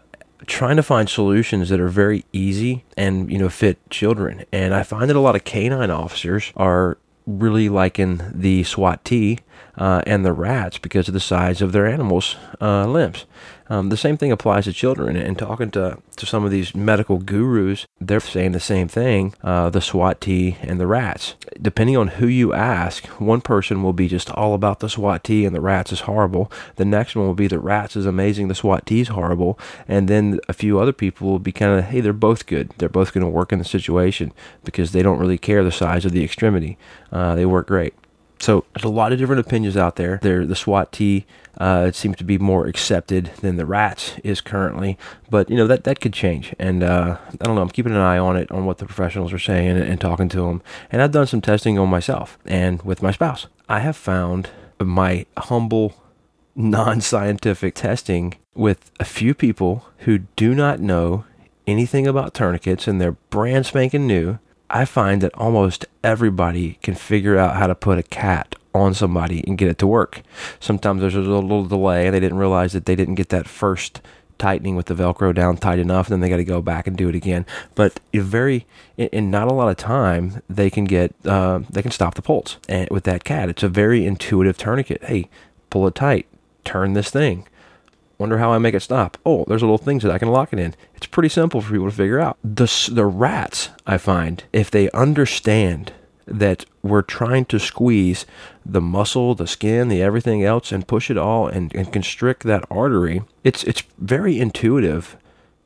trying 0.47 0.77
to 0.77 0.83
find 0.83 1.11
solutions 1.11 1.69
that 1.69 1.79
are 1.79 1.89
very 1.89 2.25
easy 2.33 2.85
and 2.97 3.31
you 3.31 3.37
know 3.37 3.51
fit 3.51 3.79
children. 3.91 4.45
And 4.51 4.75
I 4.75 4.83
find 4.83 5.11
that 5.11 5.17
a 5.17 5.21
lot 5.21 5.37
of 5.37 5.45
canine 5.45 5.91
officers 5.91 6.53
are 6.57 6.97
really 7.27 7.69
liking 7.69 8.23
the 8.33 8.65
SWAT 8.65 9.05
T 9.05 9.41
uh, 9.77 10.01
and 10.07 10.25
the 10.25 10.33
rats 10.33 10.79
because 10.79 11.09
of 11.09 11.15
the 11.15 11.21
size 11.21 11.61
of 11.61 11.73
their 11.73 11.87
animals' 11.87 12.37
uh, 12.63 12.87
limbs. 12.87 13.27
Um, 13.71 13.89
the 13.91 13.97
same 13.97 14.17
thing 14.17 14.33
applies 14.33 14.65
to 14.65 14.73
children. 14.73 15.17
And 15.17 15.39
talking 15.39 15.71
to, 15.73 15.99
to 16.17 16.27
some 16.27 16.45
of 16.45 16.51
these 16.51 16.75
medical 16.75 17.19
gurus, 17.19 17.87
they're 18.01 18.21
saying 18.21 18.53
the 18.53 18.61
same 18.61 18.89
thing 18.89 19.35
uh, 19.43 19.71
the 19.71 19.81
SWAT 19.81 20.21
T 20.21 20.57
and 20.63 20.81
the 20.81 20.87
rats. 20.87 21.35
Depending 21.61 21.97
on 21.97 22.09
who 22.09 22.27
you 22.27 22.53
ask, 22.53 23.07
one 23.19 23.41
person 23.41 23.83
will 23.83 23.93
be 23.93 24.09
just 24.09 24.31
all 24.31 24.55
about 24.55 24.81
the 24.81 24.89
SWAT 24.89 25.25
T 25.25 25.45
and 25.45 25.55
the 25.55 25.61
rats 25.61 25.93
is 25.93 26.01
horrible. 26.01 26.51
The 26.77 26.85
next 26.85 27.17
one 27.17 27.27
will 27.27 27.35
be 27.35 27.49
the 27.49 27.59
rats 27.59 27.97
is 27.97 28.07
amazing, 28.07 28.49
the 28.49 28.55
SWAT 28.55 28.87
T 28.87 29.01
is 29.01 29.09
horrible. 29.09 29.59
And 29.87 30.09
then 30.09 30.41
a 30.49 30.53
few 30.53 30.79
other 30.79 30.93
people 30.93 31.29
will 31.29 31.39
be 31.39 31.53
kind 31.53 31.79
of, 31.79 31.87
hey, 31.87 32.01
they're 32.01 32.13
both 32.13 32.47
good. 32.47 32.73
They're 32.79 32.89
both 32.89 33.13
going 33.13 33.25
to 33.25 33.31
work 33.31 33.53
in 33.53 33.59
the 33.59 33.65
situation 33.65 34.33
because 34.65 34.93
they 34.93 35.03
don't 35.03 35.19
really 35.19 35.39
care 35.39 35.65
the 35.65 35.73
size 35.73 36.05
of 36.05 36.13
the 36.13 36.25
extremity. 36.25 36.79
Uh, 37.13 37.35
they 37.35 37.47
work 37.47 37.69
great. 37.69 37.95
So 38.41 38.65
there's 38.73 38.85
a 38.85 38.89
lot 38.89 39.13
of 39.13 39.19
different 39.19 39.41
opinions 39.41 39.77
out 39.77 39.97
there. 39.97 40.19
There, 40.23 40.47
the 40.47 40.55
SWAT 40.55 40.93
T 40.93 41.27
uh, 41.59 41.91
seems 41.91 42.17
to 42.17 42.25
be 42.25 42.39
more 42.39 42.67
accepted 42.67 43.33
than 43.41 43.57
the 43.57 43.67
rats 43.67 44.15
is 44.23 44.41
currently, 44.41 44.97
but 45.29 45.51
you 45.51 45.57
know 45.57 45.67
that 45.67 45.85
that 45.85 46.01
could 46.01 46.13
change. 46.13 46.55
And 46.59 46.83
uh, 46.83 47.19
I 47.41 47.45
don't 47.45 47.57
know. 47.57 47.63
I'm 47.63 47.69
keeping 47.69 47.93
an 47.93 48.01
eye 48.01 48.19
on 48.19 48.37
it, 48.37 48.51
on 48.53 48.65
what 48.65 48.79
the 48.79 48.87
professionals 48.87 49.33
are 49.33 49.39
saying, 49.41 49.69
and, 49.69 49.83
and 49.83 50.01
talking 50.01 50.29
to 50.31 50.43
them. 50.43 50.63
And 50.93 51.03
I've 51.03 51.13
done 51.13 51.27
some 51.27 51.41
testing 51.41 51.79
on 51.79 51.89
myself 51.89 52.39
and 52.47 52.81
with 52.83 53.03
my 53.03 53.11
spouse. 53.11 53.49
I 53.69 53.81
have 53.81 53.97
found 53.97 54.51
my 54.81 55.27
humble, 55.37 55.95
non-scientific 56.55 57.75
testing 57.75 58.35
with 58.55 58.93
a 59.01 59.05
few 59.05 59.35
people 59.35 59.87
who 59.99 60.19
do 60.37 60.55
not 60.55 60.79
know 60.81 61.25
anything 61.67 62.07
about 62.07 62.35
tourniquets, 62.35 62.87
and 62.87 63.01
they're 63.01 63.13
brand 63.31 63.67
spanking 63.67 64.07
new 64.07 64.39
I 64.71 64.85
find 64.85 65.23
that 65.23 65.35
almost 65.35 65.87
everybody 66.05 66.79
can 66.83 66.95
figure 66.95 67.39
out 67.39 67.57
how 67.57 67.67
to 67.67 67.75
put 67.75 67.99
a 67.99 68.03
cat 68.03 68.55
on 68.75 68.95
somebody 68.95 69.43
and 69.47 69.59
get 69.59 69.69
it 69.69 69.79
to 69.79 69.87
work. 69.87 70.23
Sometimes 70.61 71.01
there's 71.01 71.15
a 71.15 71.21
little, 71.21 71.43
little 71.43 71.65
delay. 71.65 72.07
And 72.07 72.15
they 72.15 72.21
didn't 72.21 72.39
realize 72.39 72.73
that 72.73 72.87
they 72.87 72.95
didn't 72.95 73.15
get 73.15 73.31
that 73.31 73.49
first 73.49 74.01
tightening 74.39 74.77
with 74.77 74.87
the 74.87 74.95
velcro 74.95 75.35
down 75.35 75.57
tight 75.57 75.81
enough 75.81 76.07
and 76.07 76.13
then 76.13 76.21
they 76.21 76.29
got 76.29 76.37
to 76.37 76.45
go 76.45 76.63
back 76.63 76.87
and 76.87 76.97
do 76.97 77.09
it 77.09 77.15
again. 77.15 77.45
But 77.75 77.99
very 78.15 78.67
in, 78.97 79.31
not 79.31 79.49
a 79.49 79.53
lot 79.53 79.69
of 79.69 79.77
time 79.77 80.43
they 80.49 80.71
can 80.71 80.85
get 80.85 81.13
uh, 81.27 81.61
they 81.69 81.83
can 81.83 81.91
stop 81.91 82.15
the 82.15 82.23
pulse 82.23 82.57
and 82.69 82.89
with 82.89 83.03
that 83.05 83.25
cat. 83.25 83.49
It's 83.49 83.65
a 83.65 83.69
very 83.69 84.07
intuitive 84.07 84.57
tourniquet. 84.57 85.03
Hey 85.05 85.29
pull 85.71 85.89
it 85.89 85.97
tight. 85.97 86.27
Turn 86.65 86.93
this 86.93 87.11
thing 87.11 87.47
Wonder 88.19 88.39
how 88.39 88.53
I 88.53 88.59
make 88.59 88.75
it 88.75 88.81
stop. 88.81 89.17
Oh, 89.25 89.45
there's 89.47 89.63
little 89.63 89.79
things 89.79 90.03
that 90.03 90.13
I 90.13 90.19
can 90.19 90.29
lock 90.29 90.53
it 90.53 90.59
in. 90.59 90.75
It's 90.95 91.07
pretty 91.07 91.29
simple 91.29 91.61
for 91.61 91.73
people 91.73 91.89
to 91.89 91.97
figure 91.97 92.19
out. 92.19 92.37
The, 92.43 92.91
the 92.93 93.07
rats, 93.07 93.71
I 93.87 93.97
find, 93.97 94.43
if 94.53 94.71
they 94.71 94.91
understand 94.91 95.93
that 96.27 96.67
we're 96.83 97.03
trying 97.03 97.45
to 97.47 97.61
squeeze 97.61 98.27
the 98.67 98.81
muscle, 98.81 99.35
the 99.35 99.47
skin, 99.47 99.89
the 99.89 100.03
everything 100.03 100.43
else, 100.43 100.73
and 100.73 100.87
push 100.87 101.11
it 101.11 101.17
all 101.17 101.47
and, 101.47 101.75
and 101.75 101.93
constrict 101.93 102.43
that 102.43 102.65
artery, 102.71 103.23
it's, 103.45 103.63
it's 103.65 103.85
very 103.99 104.41
intuitive 104.41 105.17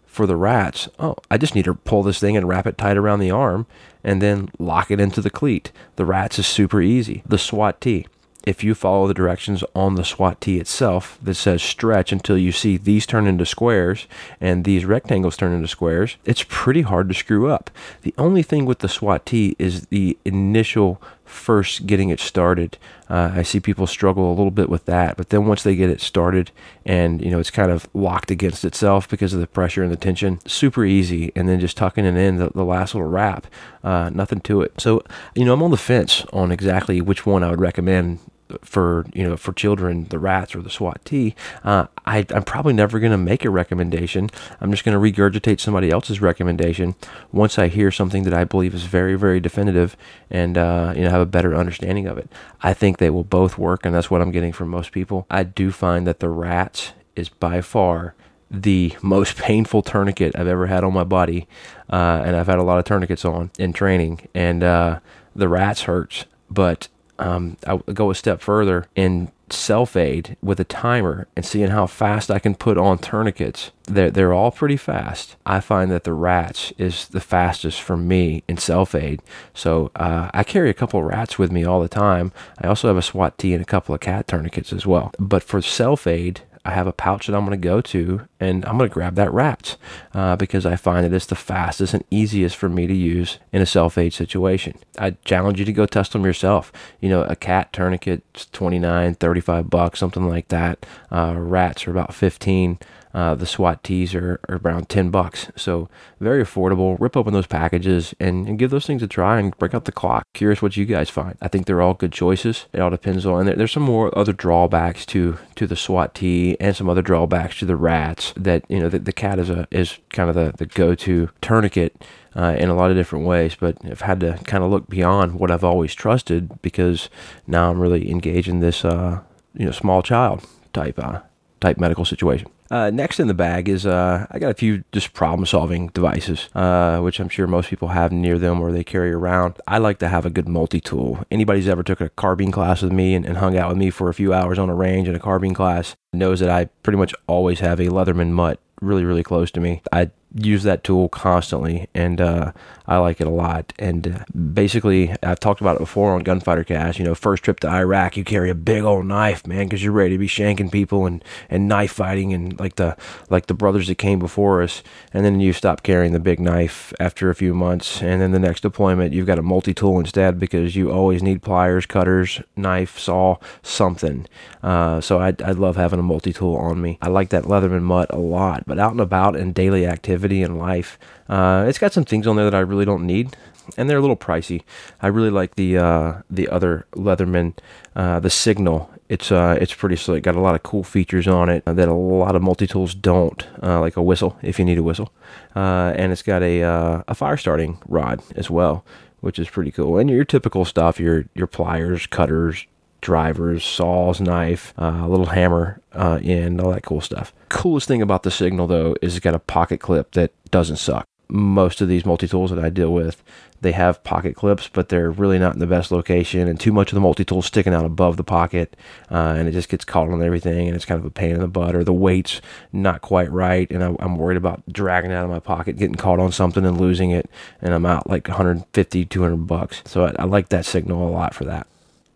for 0.07 0.27
the 0.27 0.37
rats. 0.37 0.91
Oh, 0.99 1.17
I 1.31 1.39
just 1.39 1.55
need 1.55 1.65
to 1.65 1.75
pull 1.75 2.03
this 2.03 2.21
thing 2.21 2.37
and 2.37 2.47
wrap 2.47 2.67
it 2.67 2.77
tight 2.77 2.99
around 2.99 3.21
the 3.21 3.31
arm 3.31 3.67
and 4.05 4.21
then 4.21 4.51
lock 4.59 4.91
it 4.91 5.01
into 5.01 5.23
the 5.23 5.31
cleat. 5.31 5.73
The 5.97 6.05
rats 6.05 6.39
is 6.39 6.47
super 6.47 6.83
easy. 6.83 7.23
The 7.25 7.39
SWAT 7.39 7.81
T 7.81 8.07
if 8.45 8.65
you 8.65 8.75
follow 8.75 9.07
the 9.07 9.15
directions 9.15 9.65
on 9.75 9.95
the 9.95 10.05
SWAT 10.05 10.41
T 10.41 10.59
itself 10.59 11.19
that 11.23 11.35
says 11.35 11.63
stretch 11.63 12.13
until 12.13 12.37
you 12.37 12.53
see 12.53 12.77
these 12.77 13.07
turn 13.07 13.27
into 13.27 13.47
squares 13.47 14.07
and 14.41 14.65
these 14.65 14.85
rectangles 14.85 15.37
turn 15.37 15.53
into 15.53 15.69
squares, 15.69 16.17
it's 16.25 16.45
pretty 16.49 16.83
hard 16.83 17.09
to 17.09 17.15
screw 17.15 17.51
up. 17.51 17.71
The 18.03 18.15
only 18.19 18.43
thing 18.43 18.65
with 18.65 18.81
the 18.81 18.89
SWAT 18.89 19.27
T 19.27 19.57
is 19.59 19.87
the 19.87 20.19
initial 20.25 21.01
first 21.33 21.87
getting 21.87 22.11
it 22.11 22.21
started. 22.21 22.77
Uh, 23.09 23.33
I 23.35 23.43
see 23.43 23.59
people 23.59 23.87
struggle 23.87 24.29
a 24.29 24.35
little 24.35 24.51
bit 24.51 24.69
with 24.69 24.85
that, 24.85 25.17
but 25.17 25.31
then 25.31 25.47
once 25.47 25.63
they 25.63 25.75
get 25.75 25.91
it 25.91 26.01
started 26.01 26.51
and 26.85 27.23
you 27.23 27.31
know 27.31 27.39
it's 27.39 27.51
kind 27.51 27.71
of 27.71 27.89
locked 27.95 28.31
against 28.31 28.65
itself 28.65 29.09
because 29.09 29.33
of 29.33 29.41
the 29.41 29.47
pressure 29.47 29.83
and 29.83 29.91
the 29.91 29.97
tension, 29.97 30.41
super 30.47 30.85
easy. 30.85 31.33
And 31.35 31.49
then 31.49 31.59
just 31.59 31.77
tucking 31.77 32.05
it 32.05 32.17
in 32.17 32.37
the, 32.37 32.51
the 32.51 32.65
last 32.65 32.95
little 32.95 33.09
wrap, 33.09 33.47
uh, 33.83 34.11
nothing 34.13 34.41
to 34.43 34.61
it. 34.63 34.81
So 34.81 35.03
you 35.35 35.45
know 35.45 35.55
I'm 35.55 35.63
on 35.63 35.71
the 35.71 35.77
fence 35.77 36.25
on 36.33 36.53
exactly 36.53 37.01
which 37.01 37.27
one 37.27 37.43
I 37.43 37.51
would 37.51 37.61
recommend 37.61 38.19
for 38.63 39.07
you 39.15 39.29
know 39.29 39.37
for 39.37 39.53
children, 39.53 40.07
the 40.11 40.19
rats 40.19 40.55
or 40.55 40.63
the 40.63 40.71
SWAT 40.71 41.05
T, 41.05 41.35
uh, 41.65 41.87
I, 42.07 42.27
I'm 42.31 42.45
probably 42.45 42.73
never 42.73 42.99
going 43.01 43.13
to 43.13 43.19
make 43.19 43.45
a 43.45 43.51
recommendation. 43.51 44.31
I'm 44.61 44.71
just 44.71 44.85
going 44.85 44.95
to 44.95 45.13
regurgitate 45.13 45.61
somebody 45.61 45.91
else's 45.91 46.21
recommendation 46.21 46.95
once 47.33 47.59
I 47.59 47.69
hear 47.69 47.91
something 47.91 48.25
that 48.25 48.35
I 48.35 48.45
believe 48.45 48.75
is 48.75 48.85
very 48.85 49.15
very 49.17 49.41
definitive 49.41 49.97
and 50.31 50.57
uh, 50.59 50.93
you 50.97 51.03
know 51.03 51.11
have 51.11 51.21
a 51.21 51.27
better 51.27 51.55
understanding 51.55 52.07
of 52.07 52.19
it. 52.19 52.31
I 52.63 52.75
think 52.75 52.99
they 52.99 53.11
will 53.11 53.25
both 53.25 53.59
work, 53.59 53.85
and 53.85 53.95
that's 53.95 54.11
what 54.11 54.21
I'm 54.21 54.31
getting 54.31 54.53
from 54.53 54.69
most 54.69 54.93
people. 54.93 55.27
I 55.31 55.43
do 55.43 55.71
find 55.73 56.07
that 56.07 56.21
the 56.21 56.29
rats 56.29 56.93
is 57.17 57.29
by 57.29 57.61
far 57.61 58.15
the 58.51 58.97
most 59.03 59.37
painful 59.37 59.83
tourniquet 59.83 60.37
I've 60.37 60.47
ever 60.47 60.67
had 60.67 60.85
on 60.85 60.93
my 60.93 61.05
body, 61.05 61.49
uh, 61.91 62.23
and 62.25 62.37
I've 62.37 62.47
had 62.47 62.59
a 62.59 62.63
lot 62.63 62.79
of 62.79 62.85
tourniquets 62.85 63.25
on 63.25 63.51
in 63.59 63.73
training, 63.73 64.29
and 64.35 64.63
uh, 64.63 65.01
the 65.35 65.49
rats 65.49 65.83
hurts, 65.83 66.27
but 66.51 66.89
um, 67.19 67.57
I'll 67.67 67.79
go 67.79 68.11
a 68.11 68.15
step 68.15 68.41
further 68.41 68.87
in 68.95 69.31
self 69.51 69.97
aid 69.97 70.37
with 70.43 70.59
a 70.61 70.65
timer 70.65 71.29
and 71.37 71.45
seeing 71.45 71.71
how 71.71 71.87
fast 71.87 72.31
I 72.31 72.39
can 72.39 72.55
put 72.55 72.79
on 72.79 72.99
tourniquets. 72.99 73.71
They're, 73.85 74.11
they're 74.11 74.33
all 74.33 74.51
pretty 74.51 74.77
fast. 74.77 75.37
I 75.45 75.61
find 75.61 75.91
that 75.91 76.05
the 76.05 76.15
rats 76.15 76.73
is 76.79 77.09
the 77.09 77.21
fastest 77.21 77.81
for 77.81 77.97
me 77.97 78.43
in 78.49 78.57
self 78.57 78.95
aid. 78.95 79.21
So 79.55 79.91
uh, 79.97 80.31
I 80.33 80.43
carry 80.45 80.71
a 80.71 80.75
couple 80.75 81.03
rats 81.03 81.39
with 81.39 81.53
me 81.53 81.65
all 81.65 81.81
the 81.83 81.89
time. 81.89 82.33
I 82.59 82.67
also 82.67 82.89
have 82.89 82.97
a 82.97 83.03
SWAT 83.03 83.39
T 83.39 83.53
and 83.53 83.63
a 83.63 83.67
couple 83.67 83.95
of 83.95 84.01
cat 84.01 84.27
tourniquets 84.27 84.73
as 84.73 84.87
well. 84.87 85.13
But 85.19 85.43
for 85.43 85.61
self 85.61 86.07
aid, 86.07 86.43
I 86.65 86.71
have 86.71 86.87
a 86.87 86.93
pouch 86.93 87.27
that 87.27 87.35
I'm 87.35 87.45
going 87.45 87.61
to 87.61 87.65
go 87.69 87.81
to 87.81 88.29
and 88.39 88.65
I'm 88.65 88.79
going 88.79 88.89
to 88.89 88.95
grab 88.95 89.17
that 89.17 89.33
rat 89.33 89.77
uh, 90.15 90.37
because 90.37 90.65
I 90.65 90.77
find 90.77 91.05
that 91.05 91.13
it's 91.13 91.27
the 91.27 91.35
fastest 91.35 91.95
and 91.95 92.05
easiest 92.11 92.57
for 92.57 92.69
me 92.69 92.87
to 92.87 92.95
use 92.95 93.39
in 93.53 93.63
a 93.63 93.67
self 93.67 93.99
aid 93.99 94.13
situation. 94.13 94.79
I 94.99 95.17
challenge 95.25 95.59
you 95.59 95.65
to 95.65 95.73
go 95.73 95.87
test 95.87 96.13
them 96.13 96.25
yourself. 96.25 96.73
You 97.01 97.09
know, 97.09 97.23
a 97.25 97.35
cat 97.35 97.73
tourniquet, 97.73 98.49
29, 98.53 99.15
35 99.15 99.71
bucks, 99.71 99.99
something 99.99 100.29
like 100.29 100.49
that. 100.49 100.87
Uh, 101.11 101.35
rats 101.37 101.87
are 101.87 101.91
about 101.91 102.15
15. 102.15 102.79
Uh, 103.15 103.35
the 103.35 103.47
SWAT 103.47 103.85
tees 103.85 104.15
are, 104.15 104.41
are, 104.49 104.61
around 104.65 104.89
10 104.89 105.11
bucks. 105.11 105.51
So 105.55 105.89
very 106.21 106.43
affordable. 106.43 106.97
Rip 106.99 107.17
open 107.17 107.35
those 107.35 107.47
packages 107.47 108.15
and, 108.19 108.49
and, 108.49 108.59
give 108.59 108.71
those 108.71 108.87
things 108.87 109.03
a 109.03 109.07
try 109.07 109.39
and 109.39 109.57
break 109.59 109.75
out 109.75 109.85
the 109.85 109.93
clock. 109.93 110.25
Curious 110.33 110.63
what 110.63 110.77
you 110.77 110.87
guys 110.87 111.11
find. 111.11 111.37
I 111.43 111.49
think 111.49 111.67
they're 111.67 111.83
all 111.83 111.95
good 111.95 112.13
choices. 112.13 112.67
It 112.73 112.81
all 112.81 112.91
depends 112.91 113.27
on, 113.27 113.45
there, 113.45 113.57
there's 113.57 113.73
some 113.73 113.83
more 113.83 114.17
other 114.17 114.33
drawbacks 114.33 115.05
to, 115.07 115.39
to 115.57 115.67
the 115.67 115.77
SWAT 115.77 116.15
tee 116.15 116.57
and 116.59 116.75
some 116.75 116.89
other 116.89 117.03
drawbacks 117.03 117.59
to 117.59 117.67
the 117.67 117.77
rats 117.77 118.33
that, 118.37 118.65
you 118.69 118.81
know, 118.81 118.89
the, 118.89 118.99
the 118.99 119.13
cat 119.13 119.39
is 119.39 119.51
a, 119.51 119.69
is 119.71 119.99
kind 120.11 120.31
of 120.31 120.35
the, 120.35 120.53
the 120.57 120.67
go-to 120.67 121.31
tourniquet. 121.41 122.05
Uh, 122.35 122.57
in 122.59 122.71
a 122.71 122.75
lot 122.75 122.91
of 122.91 122.97
different 122.97 123.27
ways, 123.27 123.55
but 123.61 123.77
I've 123.85 124.01
had 124.01 124.21
to 124.21 124.41
kind 124.45 124.65
of 124.65 124.71
look 124.71 124.89
beyond 124.89 125.35
what 125.35 125.51
I've 125.51 125.65
always 125.65 125.95
trusted 125.95 126.63
because 126.63 127.11
now 127.47 127.71
I'm 127.71 127.79
really 127.79 128.11
engaged 128.11 128.49
in 128.49 128.61
this, 128.61 128.87
uh, 128.87 129.21
you 129.53 129.67
know, 129.67 129.71
small 129.71 130.01
child 130.03 130.43
type, 130.73 130.99
uh, 130.99 131.21
type 131.61 131.77
medical 131.77 132.07
situation. 132.07 132.49
Uh, 132.73 132.89
next 132.89 133.21
in 133.21 133.29
the 133.29 133.35
bag 133.35 133.69
is 133.69 133.85
uh, 133.85 134.27
I 134.31 134.39
got 134.39 134.51
a 134.51 134.55
few 134.55 134.83
just 134.93 135.13
problem 135.13 135.45
solving 135.45 135.89
devices, 135.89 136.49
uh, 136.55 137.01
which 137.01 137.21
I'm 137.21 137.29
sure 137.29 137.47
most 137.47 137.69
people 137.69 137.89
have 137.89 138.13
near 138.13 138.39
them 138.39 138.63
or 138.63 138.73
they 138.73 138.83
carry 138.83 139.13
around. 139.13 139.59
I 139.69 139.77
like 139.77 139.99
to 139.99 140.09
have 140.09 140.25
a 140.25 140.31
good 140.31 140.49
multi 140.49 140.81
tool. 140.81 141.23
Anybody's 141.31 141.69
ever 141.69 141.83
took 141.83 142.01
a 142.01 142.09
carbine 142.09 142.51
class 142.51 142.81
with 142.81 142.91
me 142.91 143.15
and, 143.15 143.27
and 143.27 143.37
hung 143.37 143.59
out 143.59 143.69
with 143.69 143.77
me 143.77 143.91
for 143.91 144.09
a 144.09 144.15
few 144.15 144.33
hours 144.33 144.59
on 144.59 144.71
a 144.71 144.75
range 144.75 145.07
in 145.07 145.15
a 145.15 145.19
carbine 145.19 145.53
class 145.53 145.97
knows 146.15 146.41
that 146.41 146.49
I 146.49 146.71
pretty 146.83 146.97
much 146.97 147.15
always 147.27 147.61
have 147.61 147.79
a 147.79 147.89
Leatherman 147.89 148.31
mutt 148.31 148.59
really, 148.81 149.05
really 149.05 149.23
close 149.23 149.51
to 149.51 149.61
me. 149.61 149.83
I 149.93 150.11
use 150.35 150.63
that 150.63 150.83
tool 150.83 151.11
constantly 151.11 151.89
and 151.95 152.23
uh, 152.23 152.53
I 152.87 152.99
like 152.99 153.21
it 153.21 153.27
a 153.27 153.31
lot. 153.31 153.73
And 153.79 154.07
uh, 154.07 154.25
basically, 154.55 155.15
I've 155.23 155.41
talked 155.41 155.61
about 155.61 155.77
it 155.77 155.81
before 155.81 156.15
on 156.15 156.23
Gunfighter 156.23 156.65
Cast. 156.65 156.99
You 156.99 157.05
know, 157.05 157.15
first 157.15 157.43
trip 157.43 157.61
to 157.61 157.69
Iraq, 157.69 158.17
you 158.17 158.25
carry 158.25 158.51
a 158.51 158.55
big 158.55 158.83
old 158.83 159.07
knife, 159.07 159.47
man, 159.47 159.67
because 159.67 159.83
you're 159.83 159.93
ready 159.93 160.15
to 160.15 160.19
be 160.19 160.27
shanking 160.27 160.71
people 160.71 161.07
and, 161.07 161.25
and 161.49 161.69
knife 161.69 161.93
fighting 161.93 162.33
and 162.33 162.59
like 162.59 162.77
the 162.77 162.97
like 163.31 163.47
the 163.47 163.55
brothers 163.55 163.87
that 163.89 163.97
came 163.97 164.19
before 164.19 164.63
us. 164.63 164.83
And 165.13 165.25
then 165.25 165.41
you 165.41 165.53
stop 165.53 165.83
carrying 165.83 166.13
the 166.13 166.21
big 166.21 166.41
knife 166.41 166.93
after 166.99 167.31
a 167.31 167.35
few 167.35 167.55
months, 167.55 168.03
and 168.03 168.21
then 168.21 168.33
the 168.33 168.39
next 168.39 168.63
deployment, 168.63 169.13
you've 169.13 169.27
got 169.27 169.39
a 169.39 169.43
multi 169.43 169.75
tool 169.75 169.99
instead 169.99 170.39
because 170.39 170.75
you 170.77 170.91
always 170.91 171.23
need 171.23 171.43
pliers, 171.43 171.87
cutters, 171.87 172.41
knife, 172.57 172.99
saw, 172.99 173.37
something. 173.63 174.27
Uh, 174.63 175.01
so 175.01 175.21
I 175.21 175.35
I 175.45 175.53
love 175.53 175.77
having 175.77 176.01
a 176.01 176.03
multi 176.03 176.33
tool 176.33 176.57
on 176.57 176.81
me. 176.81 176.99
I 177.01 177.09
like 177.09 177.31
that 177.31 177.45
Leatherman 177.45 177.83
mutt 177.83 178.11
a 178.11 178.19
lot, 178.19 178.65
but 178.67 178.79
out 178.79 178.93
and 178.93 179.01
about 179.01 179.37
in 179.37 179.53
daily 179.53 179.87
activity 179.87 180.43
and 180.43 180.59
life. 180.59 180.99
Uh, 181.33 181.65
it's 181.67 181.79
got 181.79 181.95
some 181.95 182.05
things 182.05 182.27
on 182.27 182.37
there 182.37 182.45
that 182.45 182.55
I 182.55 182.61
really 182.61 182.85
don't 182.85 183.07
need, 183.07 183.39
and 183.79 183.89
they're 183.89 183.97
a 183.97 184.03
little 184.03 184.19
pricey. 184.19 184.65
I 185.01 185.07
really 185.07 185.31
like 185.31 185.55
the 185.55 185.79
uh, 185.79 186.13
the 186.29 186.47
other 186.51 186.85
Leatherman, 186.93 187.57
uh, 187.97 188.21
the 188.21 188.29
Signal. 188.29 188.91
It's 189.09 189.33
uh, 189.33 189.57
it's 189.59 189.73
pretty 189.73 189.97
slick. 189.97 190.25
Got 190.25 190.35
a 190.35 190.41
lot 190.41 190.55
of 190.55 190.63
cool 190.63 190.85
features 190.85 191.27
on 191.27 191.49
it 191.49 191.65
that 191.65 191.89
a 191.89 191.95
lot 191.95 192.37
of 192.37 192.43
multi 192.43 192.67
tools 192.67 192.95
don't, 192.95 193.47
uh, 193.63 193.81
like 193.81 193.97
a 193.97 194.03
whistle 194.03 194.37
if 194.43 194.59
you 194.59 194.67
need 194.67 194.77
a 194.77 194.83
whistle, 194.83 195.11
uh, 195.57 195.95
and 195.97 196.13
it's 196.13 196.21
got 196.23 196.43
a 196.43 196.61
a 197.09 197.15
fire 197.15 197.39
starting 197.39 197.79
rod 197.89 198.23
as 198.37 198.51
well, 198.51 198.85
which 199.21 199.39
is 199.39 199.49
pretty 199.49 199.71
cool. 199.71 199.97
And 199.97 200.11
your 200.11 200.25
typical 200.27 200.67
stuff, 200.67 201.01
your 201.01 201.25
your 201.35 201.47
pliers, 201.47 202.07
cutters, 202.07 202.67
drivers, 203.01 203.65
saws, 203.65 204.21
knife, 204.21 204.75
uh, 204.79 205.01
a 205.01 205.09
little 205.09 205.27
hammer 205.33 205.81
uh, 205.95 206.19
in, 206.21 206.61
all 206.61 206.73
that 206.73 206.83
cool 206.83 207.01
stuff. 207.01 207.33
Coolest 207.49 207.89
thing 207.89 208.03
about 208.03 208.23
the 208.23 208.31
Signal 208.31 208.67
though 208.67 208.97
is 209.01 209.17
it's 209.17 209.25
got 209.25 209.35
a 209.35 209.39
pocket 209.39 209.81
clip 209.81 210.11
that 210.11 210.33
doesn't 210.51 210.77
suck 210.77 211.07
most 211.29 211.81
of 211.81 211.89
these 211.89 212.05
multi 212.05 212.29
tools 212.29 212.51
that 212.51 212.63
I 212.63 212.69
deal 212.69 212.93
with, 212.93 213.23
they 213.63 213.73
have 213.73 214.03
pocket 214.03 214.35
clips, 214.35 214.69
but 214.69 214.89
they're 214.89 215.11
really 215.11 215.39
not 215.39 215.55
in 215.55 215.61
the 215.61 215.67
best 215.67 215.93
location, 215.93 216.49
and 216.49 216.59
too 216.59 216.73
much 216.73 216.91
of 216.91 216.95
the 216.95 217.01
multi 217.01 217.25
tool 217.25 217.43
sticking 217.43 217.73
out 217.73 217.85
above 217.85 218.17
the 218.17 218.25
pocket, 218.25 218.77
uh, 219.11 219.35
and 219.37 219.49
it 219.49 219.53
just 219.53 219.69
gets 219.69 219.85
caught 219.85 220.09
on 220.09 220.23
everything, 220.23 220.67
and 220.67 220.75
it's 220.75 220.85
kind 220.85 220.99
of 220.99 221.07
a 221.07 221.11
pain 221.11 221.31
in 221.31 221.41
the 221.41 221.47
butt, 221.47 221.75
or 221.75 221.85
the 221.85 221.93
weight's 221.93 222.41
not 222.73 223.03
quite 223.03 223.31
right, 223.31 223.71
and 223.71 223.85
I, 223.85 223.95
am 224.01 224.17
worried 224.17 224.37
about 224.37 224.63
dragging 224.71 225.13
it 225.13 225.15
out 225.15 225.25
of 225.25 225.31
my 225.31 225.39
pocket, 225.39 225.79
getting 225.79 225.95
caught 225.95 226.19
on 226.19 226.33
something 226.33 226.67
and 226.67 226.81
losing 226.81 227.13
it, 227.13 227.31
and 227.61 227.73
I'm 227.73 227.87
out 227.87 228.11
like 228.11 228.27
150, 228.27 229.05
200 229.05 229.37
bucks. 229.47 229.83
So 229.87 230.07
I, 230.07 230.15
I 230.19 230.25
like 230.25 230.49
that 230.49 230.67
signal 230.67 231.09
a 231.09 231.11
lot 231.11 231.33
for 231.35 231.45
that. 231.45 231.67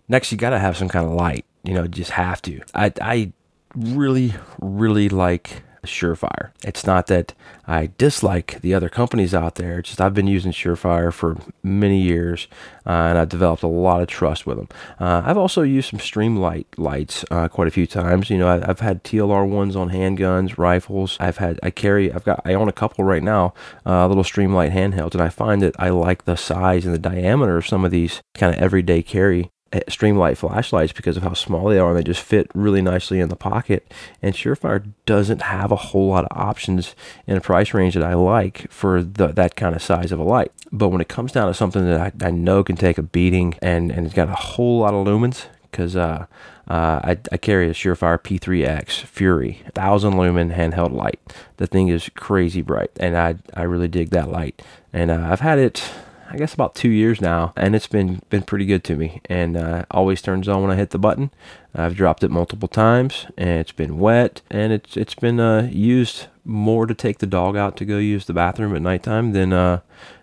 Next, 0.09 0.33
you 0.33 0.39
got 0.39 0.51
to 0.51 0.59
have 0.59 0.77
some 0.77 0.89
kind 0.89 1.07
of 1.07 1.13
light. 1.13 1.45
You 1.63 1.75
know, 1.75 1.87
just 1.87 2.13
have 2.13 2.43
to. 2.43 2.61
I, 2.75 2.93
I 3.01 3.33
really, 3.75 4.35
really 4.61 5.09
like 5.09 5.63
Surefire. 5.87 6.51
It's 6.65 6.87
not 6.87 7.07
that 7.09 7.35
I 7.67 7.91
dislike 7.99 8.61
the 8.61 8.75
other 8.75 8.89
companies 8.89 9.35
out 9.35 9.57
there. 9.57 9.79
It's 9.79 9.91
just 9.91 10.01
I've 10.01 10.15
been 10.15 10.27
using 10.27 10.53
Surefire 10.53 11.13
for 11.13 11.37
many 11.63 12.01
years, 12.01 12.49
uh, 12.87 12.91
and 12.91 13.19
I've 13.19 13.29
developed 13.29 13.63
a 13.63 13.69
lot 13.69 14.03
of 14.03 14.09
trust 14.09 14.47
with 14.47 14.57
them. 14.57 14.69
Uh, 15.01 15.23
I've 15.25 15.39
also 15.39 15.63
used 15.63 15.91
some 15.91 15.99
Streamlight 15.99 16.67
lights 16.77 17.25
uh, 17.31 17.49
quite 17.49 17.69
a 17.69 17.73
few 17.73 17.87
times. 17.87 18.31
You 18.31 18.39
know, 18.39 18.49
I, 18.49 18.67
have 18.67 18.81
had 18.81 19.05
TLR 19.05 19.49
ones 19.49 19.77
on 19.77 19.91
handguns, 19.91 20.59
rifles. 20.59 21.17
I've 21.21 21.39
had 21.39 21.59
I 21.63 21.71
carry 21.71 22.13
I've 22.13 22.25
got 22.25 22.43
I 22.45 22.55
own 22.55 22.69
a 22.69 22.73
couple 22.73 23.05
right 23.05 23.23
now, 23.23 23.55
uh, 23.85 24.07
little 24.07 24.25
Streamlight 24.25 24.73
handhelds, 24.73 25.13
and 25.13 25.23
I 25.23 25.29
find 25.29 25.63
that 25.63 25.75
I 25.79 25.91
like 25.91 26.25
the 26.25 26.37
size 26.37 26.85
and 26.85 26.95
the 26.95 26.99
diameter 26.99 27.57
of 27.57 27.67
some 27.67 27.85
of 27.85 27.91
these 27.91 28.23
kind 28.35 28.55
of 28.55 28.61
everyday 28.61 29.03
carry 29.03 29.51
Streamlight 29.73 30.37
flashlights 30.37 30.93
because 30.93 31.17
of 31.17 31.23
how 31.23 31.35
small 31.35 31.69
they 31.69 31.79
are 31.79 31.89
and 31.91 31.99
they 31.99 32.03
just 32.03 32.23
fit 32.23 32.51
really 32.55 32.83
nicely 32.83 33.21
in 33.21 33.29
the 33.29 33.37
pocket. 33.37 33.93
And 34.23 34.35
Surefire 34.35 34.93
doesn't 35.07 35.43
have 35.43 35.73
a 35.73 35.77
whole 35.77 36.09
lot 36.09 36.25
of 36.25 36.37
options 36.37 36.95
in 37.27 37.37
a 37.37 37.41
price 37.41 37.75
range 37.75 37.95
that 37.95 38.05
I 38.05 38.15
like 38.15 38.71
for 38.71 39.03
the, 39.03 39.29
that 39.29 39.57
kind 39.57 39.75
of 39.75 39.83
size 39.83 40.13
of 40.13 40.19
a 40.19 40.25
light. 40.25 40.53
But 40.73 40.89
when 40.89 41.01
it 41.01 41.09
comes 41.09 41.33
down 41.33 41.49
to 41.49 41.55
something 41.55 41.85
that 41.85 42.01
I, 42.01 42.27
I 42.27 42.31
know 42.31 42.63
can 42.63 42.77
take 42.77 42.99
a 42.99 43.03
beating 43.03 43.57
and, 43.61 43.91
and 43.91 44.07
it's 44.07 44.15
got 44.15 44.29
a 44.29 44.35
whole 44.35 44.81
lot 44.81 44.95
of 44.95 45.07
lumens, 45.07 45.47
because 45.77 45.95
uh, 45.95 46.25
uh, 46.69 47.01
I, 47.05 47.19
I, 47.31 47.37
carry 47.37 47.69
a 47.69 47.75
Surefire 47.75 48.19
P3X 48.19 49.03
Fury, 49.03 49.61
1000 49.65 50.17
lumen 50.17 50.51
handheld 50.51 50.93
light. 50.93 51.21
The 51.59 51.67
thing 51.67 51.89
is 51.89 52.09
crazy 52.15 52.63
bright, 52.63 52.91
and 52.99 53.15
I, 53.15 53.37
I 53.53 53.65
really 53.65 53.89
dig 53.89 54.09
that 54.11 54.31
light. 54.31 54.63
And 54.93 55.11
uh, 55.11 55.29
I've 55.31 55.41
had 55.41 55.59
it 55.59 55.87
I 56.29 56.37
guess 56.37 56.55
about 56.55 56.75
two 56.75 56.89
years 56.91 57.21
now, 57.21 57.53
and 57.57 57.75
it's 57.75 57.87
been 57.87 58.21
been 58.31 58.43
pretty 58.43 58.67
good 58.67 58.85
to 58.85 58.97
me. 58.97 59.21
And 59.27 59.57
uh, 59.57 59.85
always 59.91 60.21
turns 60.21 60.49
on 60.49 60.63
when 60.63 60.71
I 60.71 60.77
hit 60.77 60.91
the 60.91 60.99
button. 60.99 61.31
I've 61.75 61.95
dropped 61.95 62.25
it 62.25 62.31
multiple 62.31 62.69
times, 62.69 63.27
and 63.37 63.61
it's 63.61 63.73
been 63.73 63.99
wet, 63.99 64.43
and 64.51 64.73
it's 64.73 64.97
it's 64.97 65.15
been 65.15 65.41
uh, 65.41 65.69
used 65.71 66.27
more 66.45 66.87
to 66.87 66.95
take 66.95 67.19
the 67.19 67.27
dog 67.27 67.57
out 67.57 67.77
to 67.77 67.85
go 67.85 67.99
use 67.99 68.27
the 68.27 68.33
bathroom 68.33 68.75
at 68.75 68.83
nighttime 68.83 69.33
than 69.33 69.53
uh, 69.53 69.81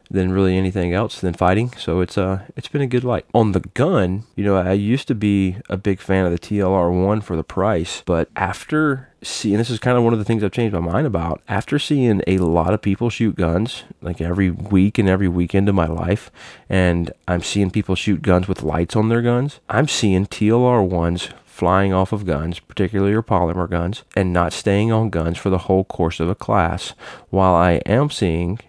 than 0.10 0.31
really 0.31 0.57
anything 0.57 0.93
else 0.93 1.19
than 1.19 1.33
fighting. 1.33 1.72
So 1.77 2.01
it's 2.01 2.17
uh 2.17 2.45
it's 2.55 2.67
been 2.67 2.81
a 2.81 2.88
good 2.88 3.03
light. 3.03 3.25
On 3.33 3.51
the 3.51 3.62
gun, 3.62 4.24
you 4.36 4.43
know, 4.43 4.55
I 4.55 4.74
used 4.74 5.07
to 5.07 5.15
be 5.15 5.57
a 5.69 5.77
big 5.77 6.00
fan 6.00 6.25
of 6.25 6.31
the 6.31 6.39
TLR 6.39 7.05
one 7.05 7.22
for 7.22 7.36
the 7.36 7.43
price, 7.43 8.03
but 8.05 8.29
after 8.36 9.10
seeing 9.22 9.57
this 9.57 9.69
is 9.69 9.79
kind 9.79 9.98
of 9.98 10.03
one 10.03 10.13
of 10.13 10.19
the 10.19 10.25
things 10.25 10.43
I've 10.43 10.51
changed 10.51 10.74
my 10.74 10.79
mind 10.79 11.07
about. 11.07 11.41
After 11.48 11.79
seeing 11.79 12.22
a 12.27 12.38
lot 12.38 12.74
of 12.74 12.81
people 12.81 13.10
shoot 13.10 13.36
guns, 13.36 13.83
like 14.01 14.22
every 14.22 14.50
week 14.50 14.98
and 14.98 15.07
every 15.07 15.27
weekend 15.27 15.69
of 15.69 15.75
my 15.75 15.88
life, 15.88 16.29
and 16.69 17.12
I'm 17.27 17.41
seeing 17.41 17.72
people 17.72 17.95
shoot 17.95 18.22
guns 18.22 18.48
with 18.48 18.63
lights 18.63 18.95
on 18.95 19.10
their 19.10 19.22
guns, 19.22 19.60
I'm 19.69 19.88
seeing 19.88 20.25
TLR 20.25 20.88
ones 20.88 21.29
flying 21.45 21.93
off 21.93 22.12
of 22.12 22.25
guns, 22.25 22.60
particularly 22.60 23.12
your 23.12 23.24
polymer 23.24 23.69
guns, 23.69 24.03
and 24.15 24.33
not 24.33 24.51
staying 24.53 24.91
on 24.91 25.10
guns 25.10 25.38
for 25.38 25.50
the 25.50 25.60
whole 25.60 25.86
course 25.86 26.19
of 26.19 26.29
a 26.29 26.36
class, 26.36 26.93
while 27.29 27.53
I 27.53 27.74
am 27.86 28.10
seeing 28.10 28.60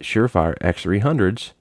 Surefire 0.00 0.56
X300s 0.58 1.52